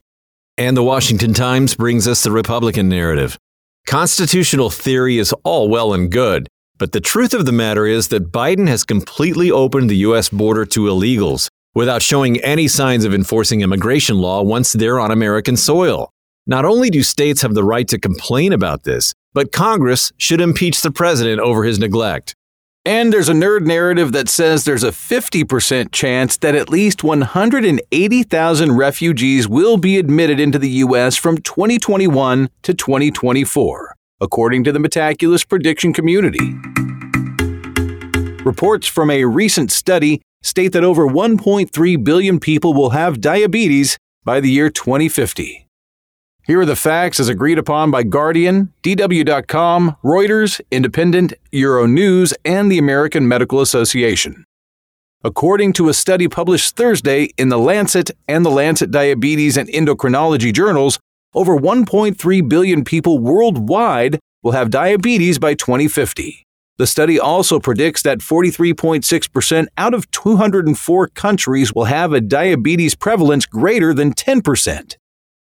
And 0.56 0.76
the 0.76 0.84
Washington 0.84 1.34
Times 1.34 1.74
brings 1.74 2.06
us 2.06 2.22
the 2.22 2.30
Republican 2.30 2.88
narrative. 2.88 3.36
Constitutional 3.88 4.70
theory 4.70 5.18
is 5.18 5.34
all 5.42 5.68
well 5.68 5.92
and 5.92 6.08
good, 6.08 6.46
but 6.82 6.90
the 6.90 7.00
truth 7.00 7.32
of 7.32 7.46
the 7.46 7.52
matter 7.52 7.86
is 7.86 8.08
that 8.08 8.32
Biden 8.32 8.66
has 8.66 8.82
completely 8.82 9.52
opened 9.52 9.88
the 9.88 9.98
U.S. 9.98 10.28
border 10.28 10.64
to 10.64 10.86
illegals 10.86 11.46
without 11.76 12.02
showing 12.02 12.40
any 12.40 12.66
signs 12.66 13.04
of 13.04 13.14
enforcing 13.14 13.60
immigration 13.60 14.18
law 14.18 14.42
once 14.42 14.72
they're 14.72 14.98
on 14.98 15.12
American 15.12 15.56
soil. 15.56 16.10
Not 16.44 16.64
only 16.64 16.90
do 16.90 17.04
states 17.04 17.42
have 17.42 17.54
the 17.54 17.62
right 17.62 17.86
to 17.86 18.00
complain 18.00 18.52
about 18.52 18.82
this, 18.82 19.14
but 19.32 19.52
Congress 19.52 20.12
should 20.16 20.40
impeach 20.40 20.82
the 20.82 20.90
president 20.90 21.40
over 21.40 21.62
his 21.62 21.78
neglect. 21.78 22.34
And 22.84 23.12
there's 23.12 23.28
a 23.28 23.32
nerd 23.32 23.64
narrative 23.64 24.10
that 24.10 24.28
says 24.28 24.64
there's 24.64 24.82
a 24.82 24.88
50% 24.88 25.92
chance 25.92 26.36
that 26.38 26.56
at 26.56 26.68
least 26.68 27.04
180,000 27.04 28.72
refugees 28.76 29.46
will 29.46 29.76
be 29.76 29.98
admitted 29.98 30.40
into 30.40 30.58
the 30.58 30.70
U.S. 30.70 31.14
from 31.16 31.38
2021 31.38 32.50
to 32.62 32.74
2024 32.74 33.91
according 34.22 34.62
to 34.64 34.72
the 34.72 34.78
Metaculus 34.78 35.46
prediction 35.46 35.92
community. 35.92 36.54
Reports 38.44 38.86
from 38.86 39.10
a 39.10 39.24
recent 39.24 39.72
study 39.72 40.22
state 40.42 40.72
that 40.72 40.84
over 40.84 41.06
1.3 41.06 42.04
billion 42.04 42.40
people 42.40 42.72
will 42.72 42.90
have 42.90 43.20
diabetes 43.20 43.98
by 44.24 44.40
the 44.40 44.50
year 44.50 44.70
2050. 44.70 45.66
Here 46.44 46.60
are 46.60 46.66
the 46.66 46.76
facts 46.76 47.20
as 47.20 47.28
agreed 47.28 47.58
upon 47.58 47.90
by 47.90 48.02
Guardian, 48.02 48.72
DW.com, 48.82 49.96
Reuters, 50.02 50.60
Independent, 50.70 51.34
Euronews, 51.52 52.32
and 52.44 52.70
the 52.70 52.78
American 52.78 53.28
Medical 53.28 53.60
Association. 53.60 54.44
According 55.24 55.72
to 55.74 55.88
a 55.88 55.94
study 55.94 56.26
published 56.26 56.76
Thursday 56.76 57.30
in 57.38 57.48
The 57.48 57.58
Lancet 57.58 58.10
and 58.26 58.44
the 58.44 58.50
Lancet 58.50 58.90
Diabetes 58.90 59.56
and 59.56 59.68
Endocrinology 59.68 60.52
journals, 60.52 60.98
over 61.34 61.56
1.3 61.56 62.48
billion 62.48 62.84
people 62.84 63.18
worldwide 63.18 64.18
will 64.42 64.52
have 64.52 64.70
diabetes 64.70 65.38
by 65.38 65.54
2050. 65.54 66.44
The 66.78 66.86
study 66.86 67.20
also 67.20 67.60
predicts 67.60 68.02
that 68.02 68.18
43.6% 68.18 69.66
out 69.76 69.94
of 69.94 70.10
204 70.10 71.08
countries 71.08 71.74
will 71.74 71.84
have 71.84 72.12
a 72.12 72.20
diabetes 72.20 72.94
prevalence 72.94 73.46
greater 73.46 73.94
than 73.94 74.14
10%. 74.14 74.96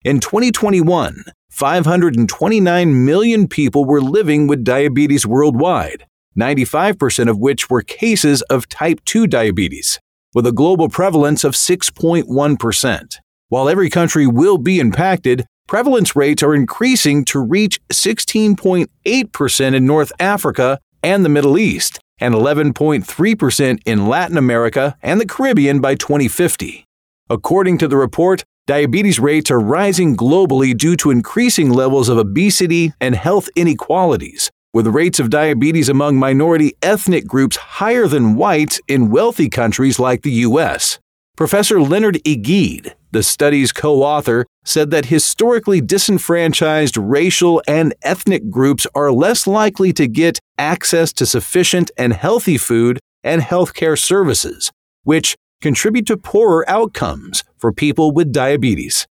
In 0.03 0.19
2021, 0.19 1.23
529 1.49 3.05
million 3.05 3.47
people 3.47 3.85
were 3.85 4.01
living 4.01 4.47
with 4.47 4.63
diabetes 4.63 5.27
worldwide, 5.27 6.05
95% 6.37 7.29
of 7.29 7.37
which 7.37 7.69
were 7.69 7.81
cases 7.81 8.41
of 8.43 8.67
type 8.67 8.99
2 9.05 9.27
diabetes, 9.27 9.99
with 10.33 10.47
a 10.47 10.51
global 10.51 10.89
prevalence 10.89 11.43
of 11.43 11.53
6.1%. 11.53 13.17
While 13.49 13.69
every 13.69 13.89
country 13.89 14.25
will 14.25 14.57
be 14.57 14.79
impacted, 14.79 15.45
prevalence 15.71 16.17
rates 16.17 16.43
are 16.43 16.53
increasing 16.53 17.23
to 17.23 17.39
reach 17.39 17.79
16.8% 17.93 19.73
in 19.73 19.85
North 19.85 20.11
Africa 20.19 20.77
and 21.01 21.23
the 21.23 21.29
Middle 21.29 21.57
East, 21.57 21.97
and 22.19 22.35
11.3% 22.35 23.79
in 23.85 24.07
Latin 24.09 24.35
America 24.35 24.97
and 25.01 25.21
the 25.21 25.25
Caribbean 25.25 25.79
by 25.79 25.95
2050. 25.95 26.83
According 27.29 27.77
to 27.77 27.87
the 27.87 27.95
report, 27.95 28.43
diabetes 28.67 29.17
rates 29.17 29.49
are 29.49 29.61
rising 29.61 30.17
globally 30.17 30.77
due 30.77 30.97
to 30.97 31.09
increasing 31.09 31.71
levels 31.71 32.09
of 32.09 32.17
obesity 32.17 32.91
and 32.99 33.15
health 33.15 33.47
inequalities, 33.55 34.51
with 34.73 34.87
rates 34.87 35.21
of 35.21 35.29
diabetes 35.29 35.87
among 35.87 36.17
minority 36.17 36.73
ethnic 36.81 37.25
groups 37.25 37.55
higher 37.55 38.07
than 38.07 38.35
whites 38.35 38.81
in 38.89 39.09
wealthy 39.09 39.47
countries 39.47 39.99
like 39.99 40.23
the 40.23 40.43
U.S. 40.49 40.99
Professor 41.37 41.81
Leonard 41.81 42.15
Egede, 42.25 42.93
the 43.11 43.23
study's 43.23 43.71
co 43.71 44.03
author, 44.03 44.45
said 44.63 44.91
that 44.91 45.05
historically 45.05 45.81
disenfranchised 45.81 46.97
racial 46.97 47.61
and 47.67 47.93
ethnic 48.01 48.49
groups 48.49 48.87
are 48.95 49.11
less 49.11 49.47
likely 49.47 49.93
to 49.93 50.07
get 50.07 50.39
access 50.57 51.11
to 51.13 51.25
sufficient 51.25 51.91
and 51.97 52.13
healthy 52.13 52.57
food 52.57 52.99
and 53.23 53.41
healthcare 53.41 53.97
services, 53.97 54.71
which 55.03 55.35
contribute 55.61 56.07
to 56.07 56.17
poorer 56.17 56.67
outcomes 56.69 57.43
for 57.57 57.71
people 57.71 58.11
with 58.11 58.31
diabetes. 58.31 59.07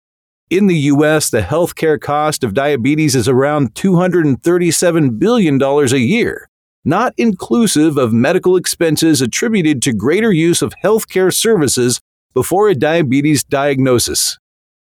In 0.50 0.66
the 0.66 0.78
U.S., 0.78 1.30
the 1.30 1.42
healthcare 1.42 2.02
cost 2.02 2.44
of 2.44 2.56
diabetes 2.56 3.16
is 3.16 3.28
around 3.28 3.76
$237 3.76 5.20
billion 5.20 5.62
a 5.62 5.96
year, 5.98 6.48
not 6.84 7.14
inclusive 7.18 7.98
of 7.98 8.14
medical 8.14 8.56
expenses 8.56 9.22
attributed 9.22 9.80
to 9.84 9.94
greater 9.94 10.32
use 10.32 10.64
of 10.64 10.74
healthcare 10.84 11.32
services 11.32 12.00
before 12.34 12.70
a 12.70 12.76
diabetes 12.76 13.44
diagnosis. 13.44 14.38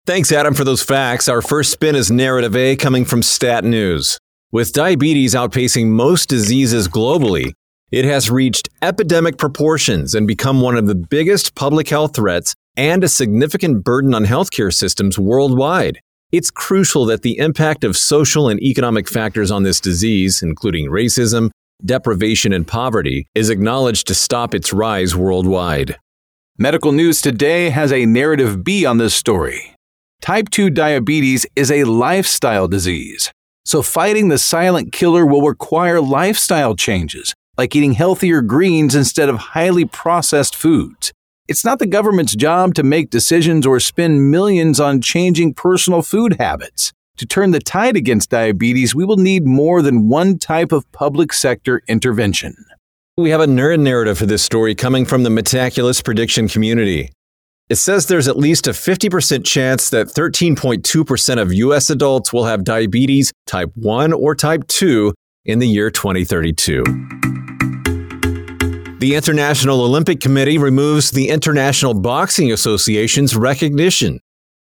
Thanks, 0.06 0.32
Adam, 0.32 0.54
for 0.54 0.64
those 0.64 0.82
facts. 0.82 1.28
Our 1.28 1.42
first 1.42 1.72
spin 1.72 1.96
is 1.96 2.10
Narrative 2.10 2.56
A 2.56 2.76
coming 2.76 3.04
from 3.06 3.22
Stat 3.22 3.64
News. 3.64 4.18
With 4.52 4.72
diabetes 4.72 5.36
outpacing 5.36 5.88
most 5.88 6.30
diseases 6.30 6.88
globally, 6.88 7.52
it 7.92 8.06
has 8.06 8.32
reached 8.32 8.70
epidemic 8.82 9.38
proportions 9.38 10.16
and 10.16 10.26
become 10.26 10.62
one 10.62 10.78
of 10.78 10.88
the 10.88 10.96
biggest 10.96 11.56
public 11.56 11.90
health 11.90 12.16
threats 12.16 12.56
and 12.76 13.04
a 13.04 13.10
significant 13.10 13.84
burden 13.84 14.14
on 14.14 14.26
healthcare 14.26 14.74
systems 14.74 15.20
worldwide. 15.20 16.00
It's 16.32 16.52
crucial 16.52 17.06
that 17.06 17.22
the 17.22 17.38
impact 17.38 17.84
of 17.84 17.96
social 17.96 18.50
and 18.50 18.62
economic 18.62 19.08
factors 19.08 19.52
on 19.52 19.64
this 19.64 19.80
disease, 19.80 20.42
including 20.42 20.90
racism, 20.90 21.50
deprivation, 21.86 22.52
and 22.52 22.68
poverty, 22.68 23.28
is 23.36 23.50
acknowledged 23.50 24.08
to 24.08 24.16
stop 24.16 24.54
its 24.54 24.74
rise 24.74 25.16
worldwide. 25.16 25.98
Medical 26.60 26.92
News 26.92 27.22
Today 27.22 27.70
has 27.70 27.94
a 27.94 28.08
narrative 28.08 28.64
B 28.64 28.84
on 28.84 28.98
this 28.98 29.14
story. 29.14 29.76
Type 30.22 30.50
2 30.50 30.72
diabetes 30.72 31.46
is 31.56 31.70
a 31.70 31.84
lifestyle 31.84 32.68
disease, 32.68 33.32
so 33.64 33.84
fighting 33.84 34.30
the 34.30 34.40
silent 34.40 34.92
killer 34.92 35.24
will 35.24 35.44
require 35.44 36.02
lifestyle 36.02 36.76
changes, 36.76 37.36
like 37.60 37.76
eating 37.76 37.94
healthier 37.94 38.42
greens 38.42 38.96
instead 38.96 39.30
of 39.30 39.38
highly 39.38 39.86
processed 39.86 40.56
foods. 40.56 41.14
It's 41.48 41.64
not 41.64 41.78
the 41.78 41.86
government's 41.86 42.36
job 42.36 42.74
to 42.74 42.82
make 42.82 43.12
decisions 43.12 43.68
or 43.68 43.80
spend 43.80 44.32
millions 44.32 44.80
on 44.80 45.00
changing 45.00 45.54
personal 45.54 46.02
food 46.02 46.38
habits. 46.40 46.92
To 47.18 47.28
turn 47.28 47.52
the 47.52 47.60
tide 47.60 47.96
against 47.96 48.32
diabetes, 48.32 48.96
we 48.96 49.06
will 49.06 49.18
need 49.18 49.46
more 49.46 49.84
than 49.84 50.10
one 50.10 50.40
type 50.40 50.72
of 50.72 50.92
public 50.92 51.34
sector 51.34 51.84
intervention. 51.88 52.66
We 53.20 53.32
have 53.32 53.42
a 53.42 53.48
nerd 53.48 53.80
narrative 53.80 54.20
for 54.20 54.28
this 54.28 54.44
story 54.44 54.76
coming 54.76 55.04
from 55.04 55.24
the 55.24 55.32
Metaculus 55.32 56.04
prediction 56.04 56.48
community. 56.48 57.12
It 57.68 57.78
says 57.78 58.06
there's 58.06 58.28
at 58.28 58.38
least 58.38 58.68
a 58.68 58.74
50% 58.74 59.44
chance 59.44 59.90
that 59.90 60.06
13.2% 60.06 61.42
of 61.42 61.52
US 61.52 61.90
adults 61.90 62.32
will 62.32 62.46
have 62.46 62.64
diabetes 62.64 63.34
type 63.48 63.72
1 63.74 64.14
or 64.14 64.36
type 64.36 64.68
2 64.68 65.16
in 65.46 65.58
the 65.58 65.68
year 65.68 65.90
2032. 65.90 66.84
The 69.00 69.16
International 69.16 69.82
Olympic 69.82 70.20
Committee 70.20 70.60
removes 70.60 71.10
the 71.10 71.30
International 71.30 71.96
Boxing 71.96 72.52
Association's 72.52 73.36
recognition. 73.36 74.20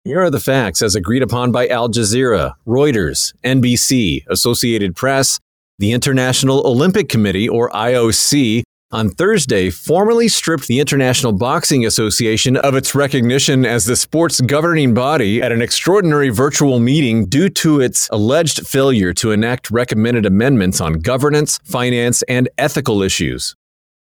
Here 0.02 0.20
are 0.20 0.30
the 0.30 0.40
facts 0.40 0.82
as 0.82 0.96
agreed 0.96 1.22
upon 1.22 1.52
by 1.52 1.68
Al 1.68 1.88
Jazeera, 1.88 2.54
Reuters, 2.66 3.34
NBC, 3.44 4.24
Associated 4.26 4.96
Press, 4.96 5.38
the 5.82 5.90
International 5.90 6.64
Olympic 6.64 7.08
Committee, 7.08 7.48
or 7.48 7.68
IOC, 7.70 8.62
on 8.92 9.10
Thursday 9.10 9.68
formally 9.68 10.28
stripped 10.28 10.68
the 10.68 10.78
International 10.78 11.32
Boxing 11.32 11.84
Association 11.84 12.56
of 12.56 12.76
its 12.76 12.94
recognition 12.94 13.66
as 13.66 13.84
the 13.84 13.96
sport's 13.96 14.40
governing 14.42 14.94
body 14.94 15.42
at 15.42 15.50
an 15.50 15.60
extraordinary 15.60 16.28
virtual 16.28 16.78
meeting 16.78 17.26
due 17.26 17.48
to 17.48 17.80
its 17.80 18.08
alleged 18.12 18.64
failure 18.64 19.12
to 19.12 19.32
enact 19.32 19.72
recommended 19.72 20.24
amendments 20.24 20.80
on 20.80 21.00
governance, 21.00 21.58
finance, 21.64 22.22
and 22.28 22.48
ethical 22.58 23.02
issues. 23.02 23.56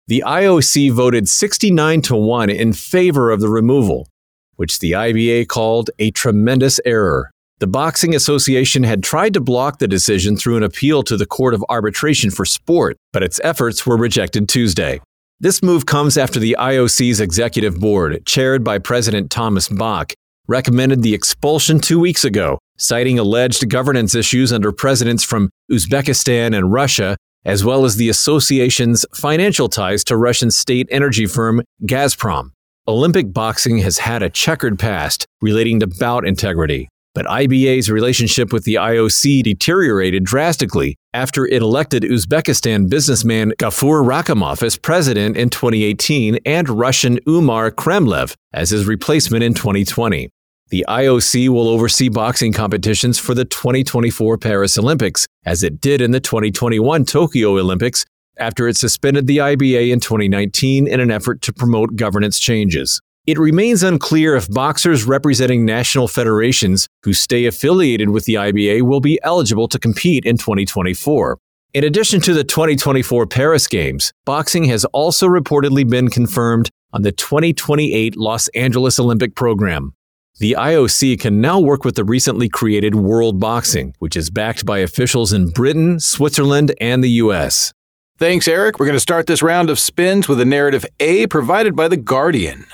The 0.07 0.25
IOC 0.27 0.91
voted 0.93 1.29
69 1.29 2.01
to 2.01 2.17
1 2.17 2.49
in 2.49 2.73
favor 2.73 3.31
of 3.31 3.41
the 3.41 3.51
removal, 3.51 4.09
which 4.57 4.79
the 4.79 4.93
IBA 4.93 5.49
called 5.49 5.91
a 5.99 6.13
tremendous 6.13 6.81
error. 6.87 7.31
The 7.61 7.67
Boxing 7.67 8.15
Association 8.15 8.85
had 8.85 9.03
tried 9.03 9.35
to 9.35 9.41
block 9.41 9.81
the 9.81 9.89
decision 9.89 10.37
through 10.37 10.59
an 10.59 10.63
appeal 10.63 11.03
to 11.03 11.17
the 11.17 11.27
Court 11.27 11.55
of 11.55 11.65
Arbitration 11.69 12.31
for 12.31 12.45
Sport, 12.45 12.97
but 13.13 13.25
its 13.25 13.41
efforts 13.43 13.85
were 13.85 13.97
rejected 13.97 14.49
Tuesday. 14.49 15.01
This 15.41 15.61
move 15.61 15.85
comes 15.85 16.17
after 16.17 16.39
the 16.39 16.55
IOC's 16.57 17.19
executive 17.19 17.81
board, 17.81 18.25
chaired 18.27 18.63
by 18.63 18.79
President 18.79 19.33
Thomas 19.33 19.69
Bach, 19.69 20.13
recommended 20.47 21.03
the 21.03 21.15
expulsion 21.15 21.81
two 21.81 21.99
weeks 21.99 22.25
ago, 22.25 22.61
citing 22.77 23.19
alleged 23.19 23.69
governance 23.69 24.15
issues 24.15 24.53
under 24.53 24.71
presidents 24.71 25.25
from 25.25 25.51
Uzbekistan 25.69 26.57
and 26.57 26.73
Russia, 26.73 27.17
as 27.45 27.65
well 27.65 27.85
as 27.85 27.97
the 27.97 28.09
association's 28.09 29.05
financial 29.17 29.69
ties 29.69 30.05
to 30.05 30.17
Russian 30.17 30.53
state 30.53 30.87
energy 30.93 31.27
firm 31.27 31.63
Gazprom. 31.83 32.51
Olympic 32.87 33.33
boxing 33.33 33.79
has 33.79 33.99
had 33.99 34.23
a 34.23 34.31
checkered 34.31 34.79
past 34.79 35.27
relating 35.43 35.81
to 35.81 35.89
bout 35.89 36.25
integrity, 36.25 36.89
but 37.19 37.27
IBA's 37.27 37.91
relationship 37.91 38.53
with 38.53 38.63
the 38.63 38.77
IOC 38.77 39.43
deteriorated 39.43 40.23
drastically 40.23 40.95
after 41.13 41.49
it 41.49 41.63
elected 41.63 42.05
Uzbekistan 42.05 42.89
businessman 42.89 43.51
Gafur 43.59 44.07
Rakhimov 44.07 44.63
as 44.63 44.77
president 44.77 45.37
in 45.37 45.51
2018 45.51 46.39
and 46.47 46.69
Russian 46.69 47.19
Umar 47.27 47.73
Kremlev 47.73 48.37
as 48.53 48.71
his 48.71 48.87
replacement 48.87 49.43
in 49.43 49.53
2020. 49.53 50.31
The 50.69 50.87
IOC 50.89 51.49
will 51.49 51.67
oversee 51.67 52.09
boxing 52.09 52.53
competitions 52.53 53.19
for 53.19 53.35
the 53.35 53.45
2024 53.45 54.39
Paris 54.39 54.79
Olympics, 54.79 55.27
as 55.45 55.65
it 55.65 55.81
did 55.81 56.01
in 56.01 56.13
the 56.13 56.21
2021 56.21 57.05
Tokyo 57.05 57.59
Olympics 57.59 58.05
after 58.37 58.69
it 58.69 58.77
suspended 58.77 59.27
the 59.27 59.39
IBA 59.39 59.91
in 59.91 59.99
2019 59.99 60.87
in 60.87 61.01
an 61.01 61.11
effort 61.11 61.43
to 61.43 61.53
promote 61.53 61.97
governance 61.97 62.39
changes. 62.39 63.01
It 63.29 63.39
remains 63.39 63.83
unclear 63.83 64.37
if 64.37 64.49
boxers 64.49 65.05
representing 65.05 65.67
national 65.67 66.09
federations 66.09 66.89
who 67.03 67.13
stay 67.13 67.45
affiliated 67.45 68.09
with 68.09 68.25
the 68.25 68.37
IBA 68.37 68.81
will 68.81 69.03
be 69.03 69.21
eligible 69.23 69.69
to 69.69 69.79
compete 69.79 70.25
in 70.25 70.39
2024. 70.39 71.39
In 71.75 71.85
addition 71.85 72.23
to 72.23 72.33
the 72.33 72.43
2024 72.43 73.27
Paris 73.27 73.67
Games, 73.67 74.15
boxing 74.25 74.65
has 74.65 74.87
also 74.87 75.27
reportedly 75.27 75.87
been 75.87 76.09
confirmed 76.09 76.71
on 76.95 77.03
the 77.03 77.13
2028 77.13 78.17
Los 78.17 78.49
Angeles 78.55 78.99
Olympic 78.99 79.35
program. 79.35 79.93
The 80.39 80.57
IOC 80.59 81.21
can 81.21 81.43
now 81.43 81.61
work 81.61 81.85
with 81.85 81.97
the 81.97 82.05
recently 82.05 82.49
created 82.49 82.95
World 82.95 83.39
Boxing, 83.39 83.93
which 83.99 84.17
is 84.17 84.31
backed 84.31 84.65
by 84.65 84.79
officials 84.79 85.35
in 85.35 85.51
Britain, 85.51 86.01
Switzerland, 86.01 86.75
and 86.81 87.05
the 87.05 87.11
US. 87.11 87.75
Thanks, 88.17 88.49
Eric. 88.49 88.81
We're 88.81 88.87
going 88.87 88.97
to 88.97 89.01
start 89.01 89.27
this 89.27 89.43
round 89.43 89.69
of 89.69 89.79
spins 89.79 90.29
with 90.29 90.41
a 90.41 90.47
narrative 90.47 90.87
A 90.99 91.27
provided 91.27 91.77
by 91.77 91.89
The 91.89 91.99
Guardian 91.99 92.65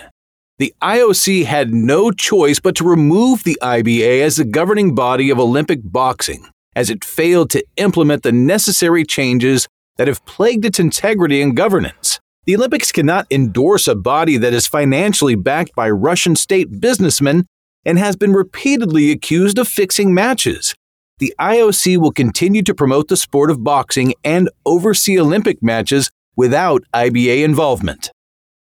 the 0.59 0.73
IOC 0.81 1.45
had 1.47 1.75
no 1.75 2.13
choice 2.13 2.61
but 2.61 2.77
to 2.77 2.85
remove 2.85 3.43
the 3.43 3.59
IBA 3.61 4.21
as 4.21 4.37
the 4.37 4.45
governing 4.45 4.95
body 4.95 5.31
of 5.31 5.41
Olympic 5.41 5.81
boxing, 5.83 6.47
as 6.77 6.91
it 6.91 7.05
failed 7.05 7.51
to 7.51 7.65
implement 7.77 8.23
the 8.23 8.31
necessary 8.31 9.05
changes 9.05 9.67
that 9.97 10.07
have 10.07 10.25
plagued 10.27 10.65
its 10.65 10.79
integrity 10.79 11.43
and 11.43 11.57
governance. 11.57 12.21
The 12.45 12.55
Olympics 12.55 12.93
cannot 12.93 13.27
endorse 13.33 13.89
a 13.89 13.97
body 13.97 14.37
that 14.37 14.53
is 14.53 14.69
financially 14.69 15.35
backed 15.35 15.75
by 15.75 15.91
Russian 15.91 16.37
state 16.37 16.81
businessmen 16.81 17.47
and 17.85 17.99
has 17.99 18.15
been 18.15 18.33
repeatedly 18.33 19.11
accused 19.11 19.59
of 19.59 19.67
fixing 19.67 20.15
matches. 20.15 20.75
The 21.19 21.35
IOC 21.41 21.97
will 21.97 22.13
continue 22.13 22.63
to 22.63 22.75
promote 22.75 23.09
the 23.09 23.17
sport 23.17 23.51
of 23.51 23.65
boxing 23.65 24.15
and 24.23 24.49
oversee 24.65 25.19
Olympic 25.19 25.63
matches 25.63 26.11
without 26.37 26.85
IBA 26.95 27.43
involvement. 27.43 28.11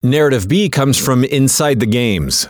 Narrative 0.06 0.50
B 0.50 0.68
comes 0.68 0.98
from 0.98 1.24
Inside 1.24 1.80
the 1.80 1.86
Games. 1.86 2.50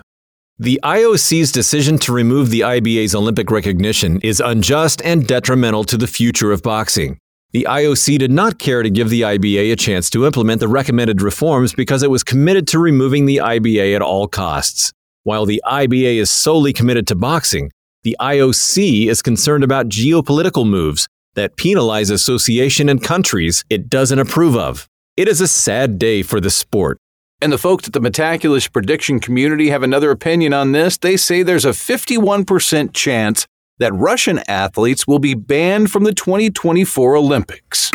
The 0.58 0.80
IOC's 0.84 1.52
decision 1.52 2.00
to 2.00 2.12
remove 2.12 2.50
the 2.50 2.62
IBA's 2.62 3.13
Olympic 3.13 3.52
recognition 3.52 4.20
is 4.22 4.39
unjust 4.39 5.04
and 5.06 5.28
detrimental 5.28 5.84
to 5.84 5.96
the 5.96 6.08
future 6.08 6.52
of 6.52 6.63
boxing. 6.63 7.20
The 7.52 7.68
IOC 7.70 8.18
did 8.18 8.32
not 8.32 8.58
care 8.58 8.82
to 8.82 8.89
give 8.89 9.12
the 9.12 9.22
IBA 9.22 9.72
a 9.72 9.76
chance 9.76 10.10
to 10.10 10.26
implement 10.26 10.62
the 10.62 10.68
recommended 10.68 11.22
reforms 11.22 11.76
because 11.76 12.02
it 12.02 12.10
was 12.10 12.24
committed 12.24 12.68
to 12.70 12.80
removing 12.80 13.28
the 13.28 13.38
IBA 13.38 13.96
at 13.96 14.02
all 14.02 14.28
costs. 14.28 14.92
While 15.22 15.46
the 15.46 15.62
IBA 15.63 16.16
is 16.16 16.32
solely 16.32 16.74
committed 16.74 17.06
to 17.06 17.16
boxing, 17.16 17.70
the 18.02 18.18
IOC 18.20 19.10
is 19.10 19.22
concerned 19.22 19.63
about 19.63 19.89
geopolitical 19.89 20.68
moves 20.68 21.08
that 21.36 21.56
penalize 21.56 22.10
association 22.10 22.89
and 22.89 23.04
countries 23.04 23.63
it 23.70 23.92
doesn't 23.92 24.18
approve 24.18 24.58
of. 24.58 24.88
It 25.16 25.28
is 25.28 25.39
a 25.39 25.48
sad 25.48 26.00
day 26.00 26.24
for 26.24 26.42
the 26.42 26.50
sport. 26.50 26.98
And 27.41 27.52
the 27.52 27.58
folks 27.58 27.88
at 27.88 27.93
the 27.93 28.00
Metaculus 28.00 28.72
prediction 28.72 29.19
community 29.19 29.69
have 29.69 29.84
another 29.84 30.12
opinion 30.12 30.54
on 30.54 30.72
this. 30.72 30.98
They 30.98 31.17
say 31.17 31.43
there's 31.43 31.65
a 31.65 31.69
51% 31.69 32.93
chance 32.93 33.48
that 33.80 33.93
Russian 33.93 34.41
athletes 34.48 35.08
will 35.08 35.19
be 35.19 35.34
banned 35.34 35.91
from 35.91 36.04
the 36.04 36.13
2024 36.13 37.15
Olympics. 37.15 37.91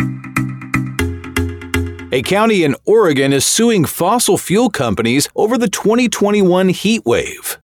A 2.11 2.23
county 2.23 2.63
in 2.63 2.75
Oregon 2.85 3.31
is 3.33 3.45
suing 3.45 3.85
fossil 3.85 4.37
fuel 4.37 4.69
companies 4.69 5.29
over 5.35 5.57
the 5.57 5.69
2021 5.69 6.69
heat 6.69 7.03
wave. 7.05 7.59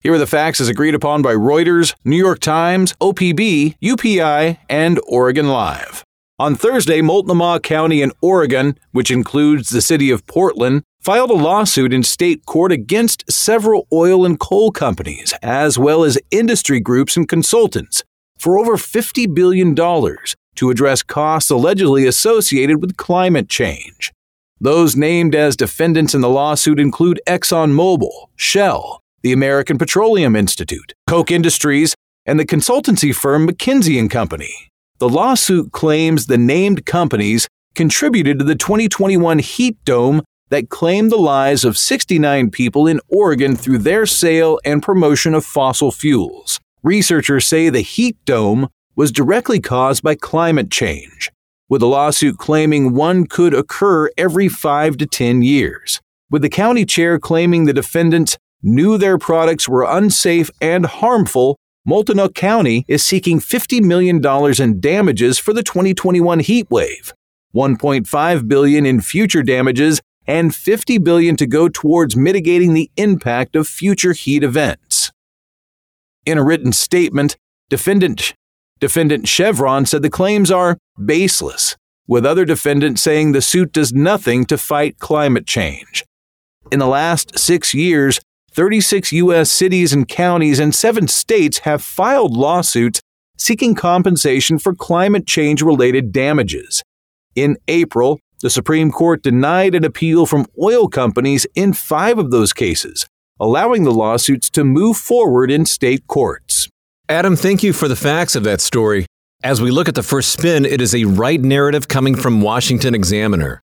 Here 0.00 0.14
are 0.14 0.18
the 0.18 0.26
facts 0.26 0.60
as 0.60 0.68
agreed 0.68 0.94
upon 0.94 1.22
by 1.22 1.34
Reuters, 1.34 1.94
New 2.04 2.16
York 2.16 2.40
Times, 2.40 2.94
OPB, 3.00 3.76
UPI, 3.82 4.58
and 4.68 5.00
Oregon 5.06 5.48
Live. 5.48 6.04
On 6.38 6.54
Thursday, 6.54 7.00
Multnomah 7.00 7.60
County 7.60 8.02
in 8.02 8.12
Oregon, 8.20 8.78
which 8.92 9.10
includes 9.10 9.70
the 9.70 9.80
city 9.80 10.10
of 10.10 10.26
Portland, 10.26 10.82
filed 11.04 11.30
a 11.30 11.34
lawsuit 11.34 11.92
in 11.92 12.02
state 12.02 12.46
court 12.46 12.72
against 12.72 13.30
several 13.30 13.86
oil 13.92 14.24
and 14.24 14.40
coal 14.40 14.70
companies, 14.72 15.34
as 15.42 15.78
well 15.78 16.02
as 16.02 16.18
industry 16.30 16.80
groups 16.80 17.14
and 17.14 17.28
consultants, 17.28 18.02
for 18.38 18.58
over 18.58 18.78
$50 18.78 19.34
billion 19.34 19.74
to 19.74 20.70
address 20.70 21.02
costs 21.02 21.50
allegedly 21.50 22.06
associated 22.06 22.80
with 22.80 22.96
climate 22.96 23.50
change. 23.50 24.12
Those 24.58 24.96
named 24.96 25.34
as 25.34 25.56
defendants 25.56 26.14
in 26.14 26.22
the 26.22 26.30
lawsuit 26.30 26.80
include 26.80 27.20
ExxonMobil, 27.28 28.28
Shell, 28.36 29.02
the 29.22 29.32
American 29.32 29.76
Petroleum 29.76 30.34
Institute, 30.34 30.94
Koch 31.06 31.30
Industries, 31.30 31.94
and 32.24 32.40
the 32.40 32.46
consultancy 32.46 33.14
firm 33.14 33.46
McKinsey 33.46 34.08
& 34.10 34.10
Company. 34.10 34.54
The 35.00 35.08
lawsuit 35.10 35.70
claims 35.72 36.26
the 36.26 36.38
named 36.38 36.86
companies 36.86 37.46
contributed 37.74 38.38
to 38.38 38.44
the 38.44 38.54
2021 38.54 39.40
heat 39.40 39.76
dome 39.84 40.22
that 40.50 40.68
claimed 40.68 41.10
the 41.10 41.16
lives 41.16 41.64
of 41.64 41.78
69 41.78 42.50
people 42.50 42.86
in 42.86 43.00
Oregon 43.08 43.56
through 43.56 43.78
their 43.78 44.06
sale 44.06 44.60
and 44.64 44.82
promotion 44.82 45.34
of 45.34 45.44
fossil 45.44 45.90
fuels. 45.90 46.60
Researchers 46.82 47.46
say 47.46 47.68
the 47.68 47.80
heat 47.80 48.16
dome 48.24 48.68
was 48.96 49.10
directly 49.10 49.60
caused 49.60 50.02
by 50.02 50.14
climate 50.14 50.70
change, 50.70 51.30
with 51.68 51.82
a 51.82 51.86
lawsuit 51.86 52.38
claiming 52.38 52.94
one 52.94 53.26
could 53.26 53.54
occur 53.54 54.10
every 54.16 54.48
5 54.48 54.96
to 54.98 55.06
10 55.06 55.42
years. 55.42 56.00
With 56.30 56.42
the 56.42 56.48
county 56.48 56.84
chair 56.84 57.18
claiming 57.18 57.64
the 57.64 57.72
defendants 57.72 58.36
knew 58.62 58.96
their 58.96 59.18
products 59.18 59.68
were 59.68 59.86
unsafe 59.88 60.50
and 60.60 60.86
harmful 60.86 61.58
Multnomah 61.86 62.30
County 62.30 62.86
is 62.88 63.02
seeking 63.02 63.40
$50 63.40 63.82
million 63.82 64.24
in 64.58 64.80
damages 64.80 65.38
for 65.38 65.52
the 65.52 65.62
2021 65.62 66.40
heat 66.40 66.66
wave, 66.70 67.12
1.5 67.54 68.48
billion 68.48 68.86
in 68.86 69.02
future 69.02 69.42
damages, 69.42 70.00
and 70.26 70.54
50 70.54 70.98
billion 70.98 71.36
to 71.36 71.46
go 71.46 71.68
towards 71.68 72.16
mitigating 72.16 72.74
the 72.74 72.90
impact 72.96 73.56
of 73.56 73.68
future 73.68 74.12
heat 74.12 74.42
events. 74.42 75.12
In 76.24 76.38
a 76.38 76.44
written 76.44 76.72
statement, 76.72 77.36
defendant 77.68 78.34
defendant 78.80 79.28
Chevron 79.28 79.86
said 79.86 80.02
the 80.02 80.10
claims 80.10 80.50
are 80.50 80.78
baseless 81.02 81.76
with 82.06 82.26
other 82.26 82.44
defendants 82.44 83.02
saying 83.02 83.32
the 83.32 83.40
suit 83.40 83.72
does 83.72 83.92
nothing 83.92 84.44
to 84.46 84.58
fight 84.58 84.98
climate 84.98 85.46
change. 85.46 86.04
In 86.70 86.78
the 86.78 86.86
last 86.86 87.38
six 87.38 87.72
years, 87.72 88.20
36 88.52 89.12
U.S. 89.12 89.50
cities 89.50 89.92
and 89.92 90.06
counties 90.06 90.60
and 90.60 90.74
seven 90.74 91.08
states 91.08 91.58
have 91.58 91.82
filed 91.82 92.36
lawsuits 92.36 93.00
seeking 93.36 93.74
compensation 93.74 94.58
for 94.58 94.74
climate 94.74 95.26
change 95.26 95.60
related 95.60 96.12
damages. 96.12 96.82
In 97.34 97.56
April, 97.66 98.20
the 98.44 98.50
Supreme 98.50 98.90
Court 98.90 99.22
denied 99.22 99.74
an 99.74 99.84
appeal 99.84 100.26
from 100.26 100.44
oil 100.62 100.86
companies 100.86 101.46
in 101.54 101.72
five 101.72 102.18
of 102.18 102.30
those 102.30 102.52
cases, 102.52 103.06
allowing 103.40 103.84
the 103.84 103.90
lawsuits 103.90 104.50
to 104.50 104.64
move 104.64 104.98
forward 104.98 105.50
in 105.50 105.64
state 105.64 106.06
courts. 106.08 106.68
Adam, 107.08 107.36
thank 107.36 107.62
you 107.62 107.72
for 107.72 107.88
the 107.88 107.96
facts 107.96 108.36
of 108.36 108.44
that 108.44 108.60
story. 108.60 109.06
As 109.42 109.62
we 109.62 109.70
look 109.70 109.88
at 109.88 109.94
the 109.94 110.02
first 110.02 110.30
spin, 110.30 110.66
it 110.66 110.82
is 110.82 110.94
a 110.94 111.06
right 111.06 111.40
narrative 111.40 111.88
coming 111.88 112.14
from 112.14 112.42
Washington 112.42 112.94
Examiner. 112.94 113.62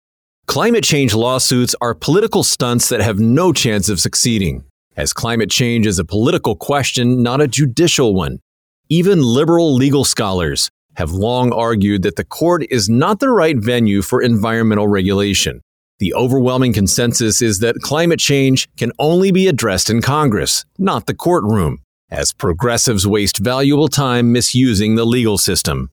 Climate 0.47 0.85
change 0.85 1.13
lawsuits 1.13 1.75
are 1.81 1.93
political 1.93 2.41
stunts 2.41 2.87
that 2.87 3.01
have 3.01 3.19
no 3.19 3.51
chance 3.51 3.89
of 3.89 3.99
succeeding, 3.99 4.63
as 4.95 5.11
climate 5.11 5.51
change 5.51 5.87
is 5.87 5.99
a 5.99 6.05
political 6.05 6.55
question, 6.55 7.21
not 7.21 7.41
a 7.41 7.49
judicial 7.49 8.13
one. 8.13 8.39
Even 8.87 9.21
liberal 9.21 9.73
legal 9.73 10.05
scholars 10.05 10.69
have 10.99 11.11
long 11.11 11.53
argued 11.53 12.03
that 12.03 12.17
the 12.17 12.25
court 12.25 12.61
is 12.69 12.89
not 12.89 13.21
the 13.21 13.29
right 13.29 13.57
venue 13.57 14.01
for 14.01 14.21
environmental 14.21 14.85
regulation. 14.85 15.61
The 15.99 16.13
overwhelming 16.13 16.73
consensus 16.73 17.41
is 17.41 17.59
that 17.59 17.79
climate 17.79 18.19
change 18.19 18.67
can 18.75 18.91
only 18.99 19.31
be 19.31 19.47
addressed 19.47 19.89
in 19.89 20.01
Congress, 20.01 20.65
not 20.77 21.05
the 21.05 21.13
courtroom, 21.13 21.77
as 22.11 22.33
progressives 22.33 23.07
waste 23.07 23.37
valuable 23.37 23.87
time 23.87 24.33
misusing 24.33 24.95
the 24.95 25.05
legal 25.05 25.37
system. 25.37 25.89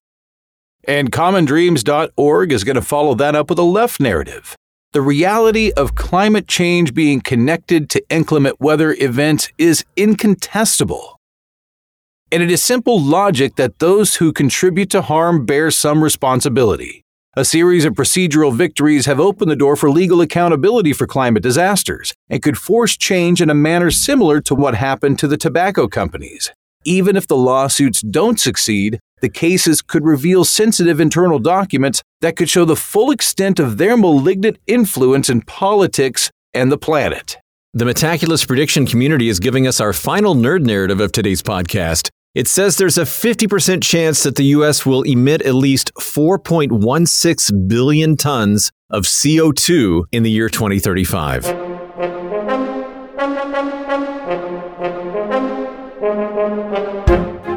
And 0.83 1.12
commondreams.org 1.12 2.51
is 2.51 2.64
going 2.64 2.75
to 2.75 2.83
follow 2.83 3.14
that 3.14 3.37
up 3.37 3.49
with 3.49 3.61
a 3.61 3.62
left 3.62 4.01
narrative. 4.01 4.57
The 4.92 5.03
reality 5.03 5.71
of 5.77 5.95
climate 5.95 6.49
change 6.49 6.95
being 6.95 7.21
connected 7.21 7.88
to 7.90 8.03
inclement 8.11 8.61
weather 8.61 8.97
events 8.99 9.53
is 9.57 9.85
incontestable. 9.95 11.15
And 12.33 12.43
it 12.43 12.51
is 12.51 12.62
simple 12.62 13.01
logic 13.01 13.55
that 13.57 13.79
those 13.79 14.17
who 14.17 14.33
contribute 14.33 14.91
to 14.91 15.03
harm 15.03 15.47
bear 15.47 15.71
some 15.71 16.03
responsibility. 16.03 17.05
A 17.37 17.45
series 17.45 17.85
of 17.85 17.93
procedural 17.93 18.53
victories 18.53 19.07
have 19.07 19.21
opened 19.21 19.51
the 19.51 19.57
door 19.57 19.77
for 19.77 19.91
legal 19.91 20.21
accountability 20.21 20.93
for 20.93 21.07
climate 21.07 21.43
disasters 21.43 22.15
and 22.29 22.43
could 22.43 22.57
force 22.59 22.97
change 22.97 23.41
in 23.43 23.51
a 23.51 23.55
manner 23.55 23.91
similar 23.91 24.41
to 24.41 24.55
what 24.55 24.75
happened 24.75 25.19
to 25.19 25.29
the 25.29 25.37
tobacco 25.37 25.87
companies. 25.87 26.51
Even 26.85 27.17
if 27.17 27.27
the 27.27 27.37
lawsuits 27.37 28.01
don't 28.01 28.41
succeed, 28.41 28.99
the 29.21 29.29
cases 29.29 29.83
could 29.83 30.05
reveal 30.05 30.45
sensitive 30.45 30.99
internal 30.99 31.39
documents 31.39 32.03
that 32.23 32.37
could 32.37 32.49
show 32.49 32.65
the 32.65 32.75
full 32.75 33.11
extent 33.11 33.61
of 33.61 33.77
their 33.77 33.97
malignant 33.97 34.57
influence 34.67 35.29
in 35.29 35.43
politics 35.43 36.31
and 36.55 36.73
the 36.73 36.79
planet. 36.79 37.37
The 37.75 37.85
Metaculus 37.85 38.47
prediction 38.47 38.87
community 38.87 39.29
is 39.29 39.39
giving 39.39 39.67
us 39.67 39.81
our 39.81 39.93
final 39.93 40.35
nerd 40.35 40.65
narrative 40.65 41.01
of 41.01 41.12
today's 41.12 41.43
podcast. 41.43 42.09
It 42.37 42.49
says 42.49 42.77
there's 42.77 42.99
a 42.99 43.05
50% 43.05 43.83
chance 43.83 44.22
that 44.25 44.37
the 44.37 44.44
U.S. 44.57 44.85
will 44.85 45.05
emit 45.05 45.40
at 45.40 45.55
least 45.55 45.90
4.16 45.94 47.66
billion 47.66 48.14
tons 48.14 48.70
of 48.90 49.05
CO2 49.05 50.05
in 50.12 50.22
the 50.22 50.31
year 50.31 50.51
2035. 50.51 51.65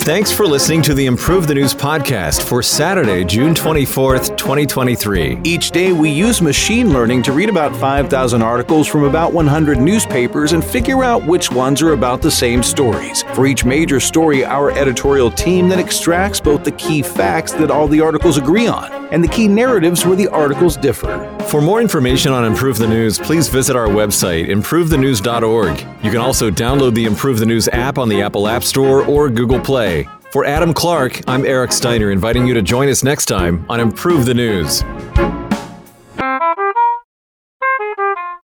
Thanks 0.10 0.32
for 0.32 0.48
listening 0.48 0.82
to 0.82 0.95
the 0.95 1.06
Improve 1.06 1.45
the 1.45 1.54
News 1.54 1.76
podcast 1.76 2.41
for 2.41 2.63
Saturday, 2.63 3.24
June 3.24 3.54
24th, 3.54 4.36
2023. 4.38 5.41
Each 5.43 5.69
day, 5.69 5.91
we 5.91 6.10
use 6.10 6.41
machine 6.41 6.91
learning 6.91 7.22
to 7.22 7.32
read 7.32 7.48
about 7.48 7.76
5,000 7.76 8.41
articles 8.41 8.88
from 8.88 9.04
about 9.04 9.34
100 9.34 9.78
newspapers 9.78 10.54
and 10.54 10.65
figure 10.65 11.04
out 11.04 11.24
which 11.28 11.52
ones 11.52 11.84
are 11.84 11.91
about 11.93 12.24
the 12.24 12.32
same 12.32 12.63
stories. 12.63 13.22
For 13.36 13.45
each 13.45 13.65
major 13.65 14.00
story, 14.00 14.43
our 14.43 14.72
editorial 14.72 15.30
team 15.30 15.69
then 15.69 15.78
extracts 15.78 16.39
both 16.39 16.63
the 16.63 16.72
key 16.72 17.04
facts 17.04 17.54
that 17.54 17.69
all 17.69 17.88
the 17.88 18.02
articles 18.02 18.39
agree 18.39 18.65
on 18.65 18.91
and 19.12 19.24
the 19.24 19.28
key 19.28 19.48
narratives 19.48 20.06
where 20.06 20.15
the 20.15 20.28
articles 20.30 20.78
differ. 20.78 21.36
For 21.50 21.62
more 21.62 21.82
information 21.82 22.32
on 22.32 22.45
Improve 22.45 22.78
the 22.78 22.88
News, 22.88 23.17
please 23.17 23.48
visit 23.48 23.76
our 23.76 23.88
website, 23.88 24.50
improvethenews.org. 24.50 25.80
You 26.04 26.12
can 26.12 26.19
also 26.19 26.52
download 26.52 26.93
the 26.93 27.06
Improve 27.06 27.39
the 27.39 27.45
News 27.45 27.67
app 27.69 27.98
on 27.98 28.10
the 28.10 28.22
Apple 28.22 28.48
App 28.48 28.63
Store 28.63 29.04
or 29.04 29.30
Google 29.30 29.60
Play. 29.60 29.99
For 30.32 30.46
Adam 30.46 30.76
Clark, 30.76 31.22
I'm 31.28 31.44
Eric 31.44 31.72
Steiner, 31.72 32.12
inviting 32.12 32.46
you 32.46 32.54
to 32.54 32.62
join 32.62 32.88
us 32.88 33.04
next 33.04 33.26
time 33.26 33.65
on 33.68 33.80
Improve 33.80 34.28
the 34.28 34.36
News. 34.36 34.84